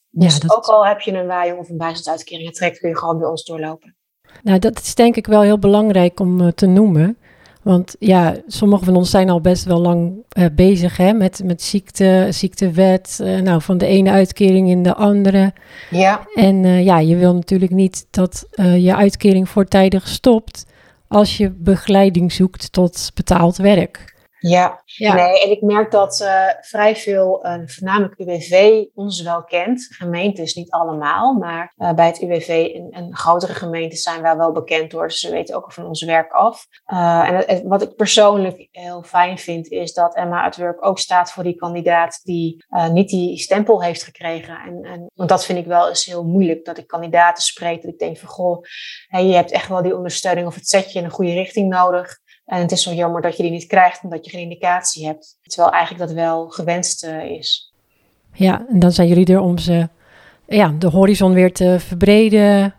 Ja, 0.10 0.26
Dus 0.26 0.40
dat, 0.40 0.58
ook 0.58 0.66
al 0.66 0.86
heb 0.86 1.00
je 1.00 1.12
een 1.12 1.28
waaijong 1.28 1.60
of 1.60 1.70
een 1.70 1.78
bijstandsuitkering, 1.78 2.46
het 2.48 2.56
trekt 2.56 2.80
kun 2.80 2.90
je 2.90 2.98
gewoon 2.98 3.18
bij 3.20 3.28
ons 3.28 3.44
doorlopen. 3.46 3.96
nou, 4.44 4.60
dat 4.60 4.80
is 4.80 4.96
denk 4.96 5.16
ik 5.16 5.28
wel 5.28 5.42
heel 5.42 5.60
belangrijk 5.60 6.20
om 6.20 6.42
eh, 6.42 6.48
te 6.48 6.66
noemen. 6.66 7.18
Want 7.62 7.96
ja, 8.00 8.36
sommigen 8.48 8.86
van 8.86 8.96
ons 8.96 9.10
zijn 9.10 9.30
al 9.30 9.42
best 9.42 9.64
wel 9.66 9.80
lang 9.80 10.14
eh, 10.30 10.46
bezig 10.56 10.98
hè, 10.98 11.14
met, 11.14 11.42
met 11.44 11.62
ziekte, 11.62 12.28
ziektewet. 12.30 13.20
eh, 13.24 13.40
nou, 13.40 13.62
van 13.62 13.78
de 13.78 13.86
ene 13.86 14.10
uitkering 14.12 14.70
in 14.70 14.84
de 14.84 14.94
andere. 14.94 15.54
Ja, 15.90 16.28
En 16.34 16.84
ja, 16.84 17.00
je 17.00 17.16
wil 17.16 17.34
natuurlijk 17.34 17.72
niet 17.72 18.08
dat 18.10 18.48
je 18.56 18.96
uitkering 18.96 19.50
voortijdig 19.50 20.08
stopt 20.08 20.66
als 21.08 21.38
je 21.38 21.50
begeleiding 21.50 22.32
zoekt 22.32 22.72
tot 22.72 23.12
betaald 23.14 23.58
werk. 23.58 24.13
Ja. 24.50 24.82
Ja. 24.86 25.14
Nee, 25.14 25.44
en 25.44 25.52
ik 25.52 25.62
merk 25.62 25.92
dat 25.92 26.20
eh, 26.22 26.46
vrij 26.62 26.96
veel, 26.96 27.44
eh, 27.44 27.60
voornamelijk 27.66 28.20
UWV, 28.20 28.84
ons 28.94 29.22
wel 29.22 29.44
kent. 29.44 29.88
Gemeentes 29.90 30.54
niet 30.54 30.72
allemaal, 30.72 31.34
maar 31.34 31.74
eh, 31.78 31.94
bij 31.94 32.06
het 32.06 32.22
UWV 32.22 32.72
en, 32.76 32.90
en 32.92 33.16
grotere 33.16 33.54
gemeentes 33.54 34.02
zijn 34.02 34.22
wij 34.22 34.38
wel 34.38 34.52
bekend 34.52 34.92
door. 34.92 35.08
Dus 35.08 35.20
ze 35.20 35.32
weten 35.32 35.56
ook 35.56 35.72
van 35.74 35.86
ons 35.86 36.04
werk 36.04 36.32
af. 36.32 36.66
En 36.86 37.36
het- 37.36 37.46
het- 37.50 37.64
wat 37.66 37.82
ik 37.82 37.96
persoonlijk 37.96 38.68
heel 38.72 39.04
fijn 39.04 39.38
vind, 39.38 39.68
is 39.68 39.94
dat 39.94 40.16
Emma 40.16 40.46
at 40.46 40.58
Work 40.58 40.86
ook 40.86 41.00
staat 41.00 41.32
voor 41.32 41.44
die 41.44 41.56
kandidaat 41.56 42.20
die 42.24 42.66
niet 42.92 43.10
die 43.10 43.38
stempel 43.38 43.84
heeft 43.84 44.04
gekregen. 44.04 44.58
En, 44.66 44.84
en, 44.84 45.12
want 45.16 45.30
dat 45.30 45.46
vind 45.46 45.58
ik 45.60 45.66
wel 45.66 45.90
eens 45.90 46.06
heel 46.06 46.24
moeilijk, 46.24 46.66
dat 46.66 46.78
ik 46.78 46.88
kandidaten 46.88 47.44
spreek, 47.44 47.82
dat 47.82 47.92
ik 47.94 48.00
denk 48.00 48.18
van, 48.18 48.30
goh, 48.30 48.62
je 49.10 49.34
hebt 49.34 49.52
echt 49.52 49.68
wel 49.68 49.82
die 49.82 49.96
ondersteuning 49.96 50.48
of 50.48 50.56
het 50.56 50.68
zetje 50.68 51.00
in 51.00 51.06
een 51.06 51.12
goede 51.12 51.34
richting 51.34 51.70
nodig. 51.70 52.20
En 52.46 52.62
het 52.62 52.72
is 52.72 52.84
zo 52.84 52.94
jammer 52.94 53.22
dat 53.22 53.38
je 53.38 53.44
die 53.44 53.52
niet 53.52 53.68
krijgt 53.68 54.04
omdat 54.04 54.26
je 54.26 54.32
geen 54.32 54.42
indicatie 54.42 55.06
hebt. 55.06 55.38
Terwijl 55.44 55.72
eigenlijk 55.74 56.08
dat 56.08 56.16
wel 56.16 56.48
gewenst 56.48 57.04
eh, 57.04 57.24
is. 57.30 57.74
Ja, 58.34 58.66
en 58.70 58.80
dan 58.80 58.92
zijn 58.92 59.08
jullie 59.08 59.26
er 59.34 59.40
om 59.40 59.58
ze, 59.58 59.90
ja, 60.48 60.74
de 60.80 60.88
horizon 60.90 61.34
weer 61.34 61.54
te 61.54 61.76
verbreden. 61.80 62.74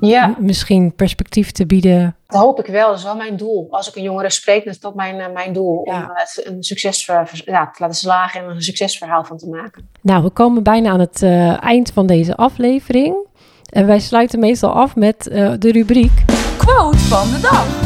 Ja, 0.00 0.34
Misschien 0.38 0.94
perspectief 0.94 1.52
te 1.52 1.66
bieden. 1.66 2.16
dat 2.26 2.40
hoop 2.40 2.58
ik 2.58 2.66
wel. 2.66 2.88
Dat 2.88 2.98
is 2.98 3.04
wel 3.04 3.16
mijn 3.16 3.36
doel. 3.36 3.66
Als 3.70 3.88
ik 3.88 3.94
een 3.96 4.02
jongere 4.02 4.30
spreek, 4.30 4.64
dan 4.64 4.72
is 4.72 4.80
dat 4.80 4.94
mijn, 4.94 5.20
eh, 5.20 5.32
mijn 5.32 5.52
doel. 5.52 5.76
Om 5.76 5.92
Ja. 5.94 6.02
eh, 6.02 6.08
het 6.14 6.40
een 6.46 6.62
succesver, 6.62 7.42
ja, 7.44 7.70
te 7.70 7.82
laten 7.82 7.96
slagen 7.96 8.40
en 8.40 8.46
er 8.46 8.54
een 8.54 8.62
succesverhaal 8.62 9.24
van 9.24 9.36
te 9.36 9.48
maken. 9.48 9.88
Nou, 10.02 10.22
we 10.22 10.30
komen 10.30 10.62
bijna 10.62 10.90
aan 10.90 11.00
het 11.00 11.22
eh, 11.22 11.62
eind 11.62 11.92
van 11.92 12.06
deze 12.06 12.36
aflevering. 12.36 13.16
En 13.70 13.86
wij 13.86 13.98
sluiten 14.00 14.38
meestal 14.38 14.70
af 14.72 14.96
met 14.96 15.28
eh, 15.28 15.52
de 15.58 15.72
rubriek. 15.72 16.22
Quote 16.58 16.98
van 16.98 17.30
de 17.30 17.40
dag. 17.40 17.85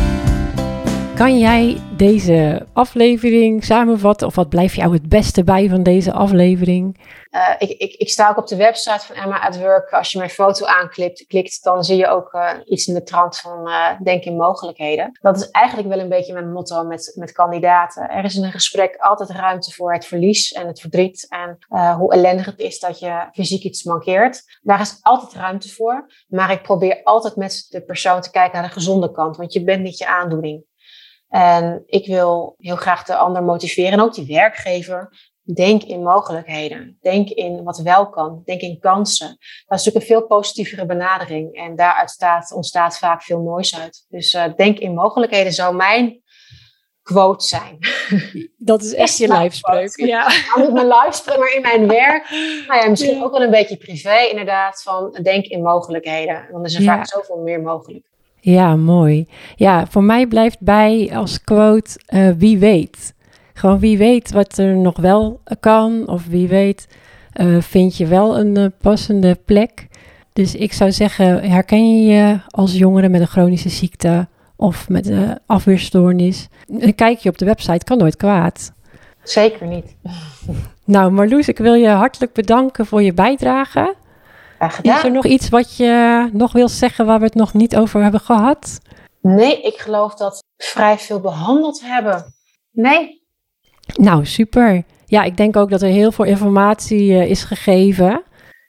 Kan 1.21 1.39
jij 1.39 1.81
deze 1.97 2.67
aflevering 2.73 3.65
samenvatten? 3.65 4.27
Of 4.27 4.35
wat 4.35 4.49
blijft 4.49 4.75
jou 4.75 4.93
het 4.93 5.09
beste 5.09 5.45
bij 5.45 5.69
van 5.69 5.83
deze 5.83 6.13
aflevering? 6.13 7.01
Eh, 7.31 7.55
ik, 7.59 7.71
ik, 7.71 7.95
ik 7.95 8.09
sta 8.09 8.29
ook 8.29 8.37
op 8.37 8.47
de 8.47 8.57
website 8.57 9.07
van 9.07 9.17
Emma 9.17 9.41
at 9.41 9.59
Work. 9.59 9.91
Als 9.91 10.13
je 10.13 10.19
mijn 10.19 10.31
foto 10.31 10.67
aanklikt, 10.67 11.27
klikt, 11.27 11.63
dan 11.65 11.85
zie 11.85 11.97
je 11.97 12.07
ook 12.07 12.33
eh, 12.33 12.51
iets 12.65 12.87
in 12.87 12.95
de 12.95 13.03
trant 13.03 13.39
van 13.39 13.69
eh, 13.69 14.01
denk 14.03 14.25
in 14.25 14.37
mogelijkheden. 14.37 15.19
Dat 15.21 15.37
is 15.37 15.51
eigenlijk 15.51 15.89
wel 15.89 15.99
een 15.99 16.09
beetje 16.09 16.33
mijn 16.33 16.53
motto 16.53 16.85
met, 16.85 17.13
met 17.15 17.33
kandidaten. 17.33 18.11
Er 18.11 18.25
is 18.25 18.37
in 18.37 18.45
een 18.45 18.53
gesprek 18.53 18.97
altijd 18.97 19.31
ruimte 19.31 19.71
voor 19.73 19.93
het 19.93 20.07
verlies 20.07 20.53
en 20.53 20.67
het 20.67 20.81
verdriet. 20.81 21.27
En 21.29 21.59
hoe 21.97 22.13
ellendig 22.13 22.47
het 22.47 22.59
is 22.59 22.79
dat 22.79 22.99
je 22.99 23.29
fysiek 23.33 23.63
iets 23.63 23.83
mankeert. 23.83 24.43
Daar 24.63 24.81
is 24.81 24.99
altijd 25.01 25.33
ruimte 25.33 25.69
voor. 25.69 26.11
Maar 26.29 26.51
ik 26.51 26.63
probeer 26.63 27.01
altijd 27.03 27.37
met 27.37 27.67
de 27.69 27.83
persoon 27.83 28.21
te 28.21 28.31
kijken 28.31 28.59
naar 28.59 28.69
de 28.69 28.75
gezonde 28.75 29.11
kant. 29.11 29.37
Want 29.37 29.53
je 29.53 29.65
bent 29.65 29.83
niet 29.83 29.99
je 29.99 30.07
aandoening. 30.07 30.69
En 31.31 31.83
ik 31.87 32.07
wil 32.07 32.55
heel 32.59 32.77
graag 32.77 33.05
de 33.05 33.17
ander 33.17 33.43
motiveren. 33.43 33.93
En 33.93 34.01
ook 34.01 34.15
die 34.15 34.27
werkgever 34.27 35.11
Denk 35.55 35.83
in 35.83 36.03
mogelijkheden. 36.03 36.99
Denk 37.01 37.29
in 37.29 37.63
wat 37.65 37.79
wel 37.79 38.11
kan. 38.11 38.43
Denk 38.45 38.61
in 38.61 38.79
kansen. 38.81 39.29
Dat 39.29 39.79
is 39.79 39.85
natuurlijk 39.85 39.97
een 39.97 40.17
veel 40.17 40.27
positievere 40.27 40.87
benadering. 40.87 41.55
En 41.57 41.77
daaruit 41.77 42.11
staat, 42.11 42.53
ontstaat 42.53 42.99
vaak 42.99 43.23
veel 43.23 43.43
moois 43.43 43.79
uit. 43.79 44.07
Dus 44.09 44.35
uh, 44.35 44.45
denk 44.57 44.79
in 44.79 44.95
mogelijkheden 44.95 45.53
zou 45.53 45.75
mijn 45.75 46.23
quote 47.03 47.45
zijn. 47.45 47.79
Dat 48.57 48.83
is 48.83 48.95
echt 48.95 49.17
je 49.17 49.29
lijfspreuk. 49.29 49.97
Ja. 49.97 50.29
Niet 50.55 50.73
mijn 50.73 50.87
lijfspreuk, 50.87 51.39
maar 51.39 51.55
in 51.55 51.63
mijn 51.63 51.89
werk. 51.89 52.29
Nou 52.67 52.83
ja, 52.83 52.89
misschien 52.89 53.17
ja. 53.17 53.23
ook 53.23 53.33
wel 53.33 53.43
een 53.43 53.51
beetje 53.51 53.77
privé 53.77 54.19
inderdaad. 54.31 54.83
Van 54.83 55.19
denk 55.23 55.45
in 55.45 55.63
mogelijkheden. 55.63 56.49
Dan 56.53 56.65
is 56.65 56.75
er 56.75 56.83
ja. 56.83 56.97
vaak 56.97 57.09
zoveel 57.09 57.39
meer 57.39 57.61
mogelijk. 57.61 58.10
Ja, 58.41 58.77
mooi. 58.77 59.27
Ja, 59.57 59.87
voor 59.87 60.05
mij 60.05 60.27
blijft 60.27 60.61
bij 60.61 61.11
als 61.15 61.41
quote 61.41 62.01
uh, 62.09 62.31
wie 62.39 62.59
weet. 62.59 63.15
Gewoon 63.53 63.79
wie 63.79 63.99
weet 63.99 64.33
wat 64.33 64.59
er 64.59 64.77
nog 64.77 64.97
wel 64.97 65.41
kan, 65.61 66.09
of 66.09 66.27
wie 66.27 66.49
weet 66.49 66.89
uh, 67.41 67.61
vind 67.61 67.97
je 67.97 68.07
wel 68.07 68.39
een 68.39 68.59
uh, 68.59 68.67
passende 68.81 69.39
plek. 69.45 69.89
Dus 70.33 70.55
ik 70.55 70.73
zou 70.73 70.93
zeggen, 70.93 71.51
herken 71.51 71.97
je 71.97 72.13
je 72.13 72.41
als 72.49 72.73
jongere 72.77 73.09
met 73.09 73.21
een 73.21 73.27
chronische 73.27 73.69
ziekte 73.69 74.29
of 74.57 74.89
met 74.89 75.09
een 75.09 75.39
afweerstoornis? 75.47 76.49
Een 76.79 76.95
kijkje 76.95 77.29
op 77.29 77.39
de 77.39 77.45
website 77.45 77.85
kan 77.85 77.99
nooit 77.99 78.17
kwaad. 78.17 78.73
Zeker 79.23 79.67
niet. 79.67 79.97
Nou, 80.85 81.11
Marloes, 81.13 81.49
ik 81.49 81.59
wil 81.59 81.75
je 81.75 81.89
hartelijk 81.89 82.33
bedanken 82.33 82.87
voor 82.87 83.03
je 83.03 83.13
bijdrage. 83.13 83.95
Is 84.83 85.03
er 85.03 85.11
nog 85.11 85.27
iets 85.27 85.49
wat 85.49 85.77
je 85.77 86.29
nog 86.33 86.53
wil 86.53 86.69
zeggen 86.69 87.07
waar 87.07 87.19
we 87.19 87.25
het 87.25 87.35
nog 87.35 87.55
niet 87.55 87.77
over 87.77 88.03
hebben 88.03 88.21
gehad? 88.21 88.79
Nee, 89.21 89.63
ik 89.63 89.79
geloof 89.79 90.15
dat 90.15 90.45
we 90.57 90.65
vrij 90.65 90.99
veel 90.99 91.21
behandeld 91.21 91.81
hebben. 91.81 92.35
Nee, 92.71 93.21
nou, 93.95 94.27
super. 94.27 94.83
Ja, 95.07 95.23
ik 95.23 95.37
denk 95.37 95.57
ook 95.57 95.71
dat 95.71 95.83
er 95.83 95.89
heel 95.89 96.13
veel 96.13 96.25
informatie 96.25 97.11
uh, 97.11 97.31
is 97.31 97.45
gegeven. 97.45 98.23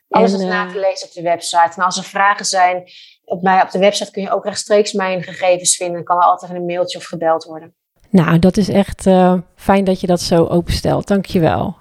Alles 0.08 0.32
en, 0.32 0.40
is 0.40 0.46
na 0.46 0.66
te 0.66 0.78
lezen 0.78 1.08
op 1.08 1.14
de 1.14 1.22
website. 1.22 1.72
En 1.76 1.82
als 1.82 1.96
er 1.96 2.04
vragen 2.04 2.44
zijn 2.44 2.82
op, 3.24 3.42
mij, 3.42 3.62
op 3.62 3.70
de 3.70 3.78
website, 3.78 4.10
kun 4.10 4.22
je 4.22 4.30
ook 4.30 4.44
rechtstreeks 4.44 4.92
mijn 4.92 5.22
gegevens 5.22 5.76
vinden. 5.76 6.04
Kan 6.04 6.16
er 6.16 6.22
altijd 6.22 6.52
een 6.52 6.64
mailtje 6.64 6.98
of 6.98 7.04
gebeld 7.04 7.44
worden. 7.44 7.74
Nou, 8.10 8.38
dat 8.38 8.56
is 8.56 8.68
echt 8.68 9.06
uh, 9.06 9.34
fijn 9.56 9.84
dat 9.84 10.00
je 10.00 10.06
dat 10.06 10.20
zo 10.20 10.46
openstelt. 10.46 11.06
Dankjewel. 11.06 11.76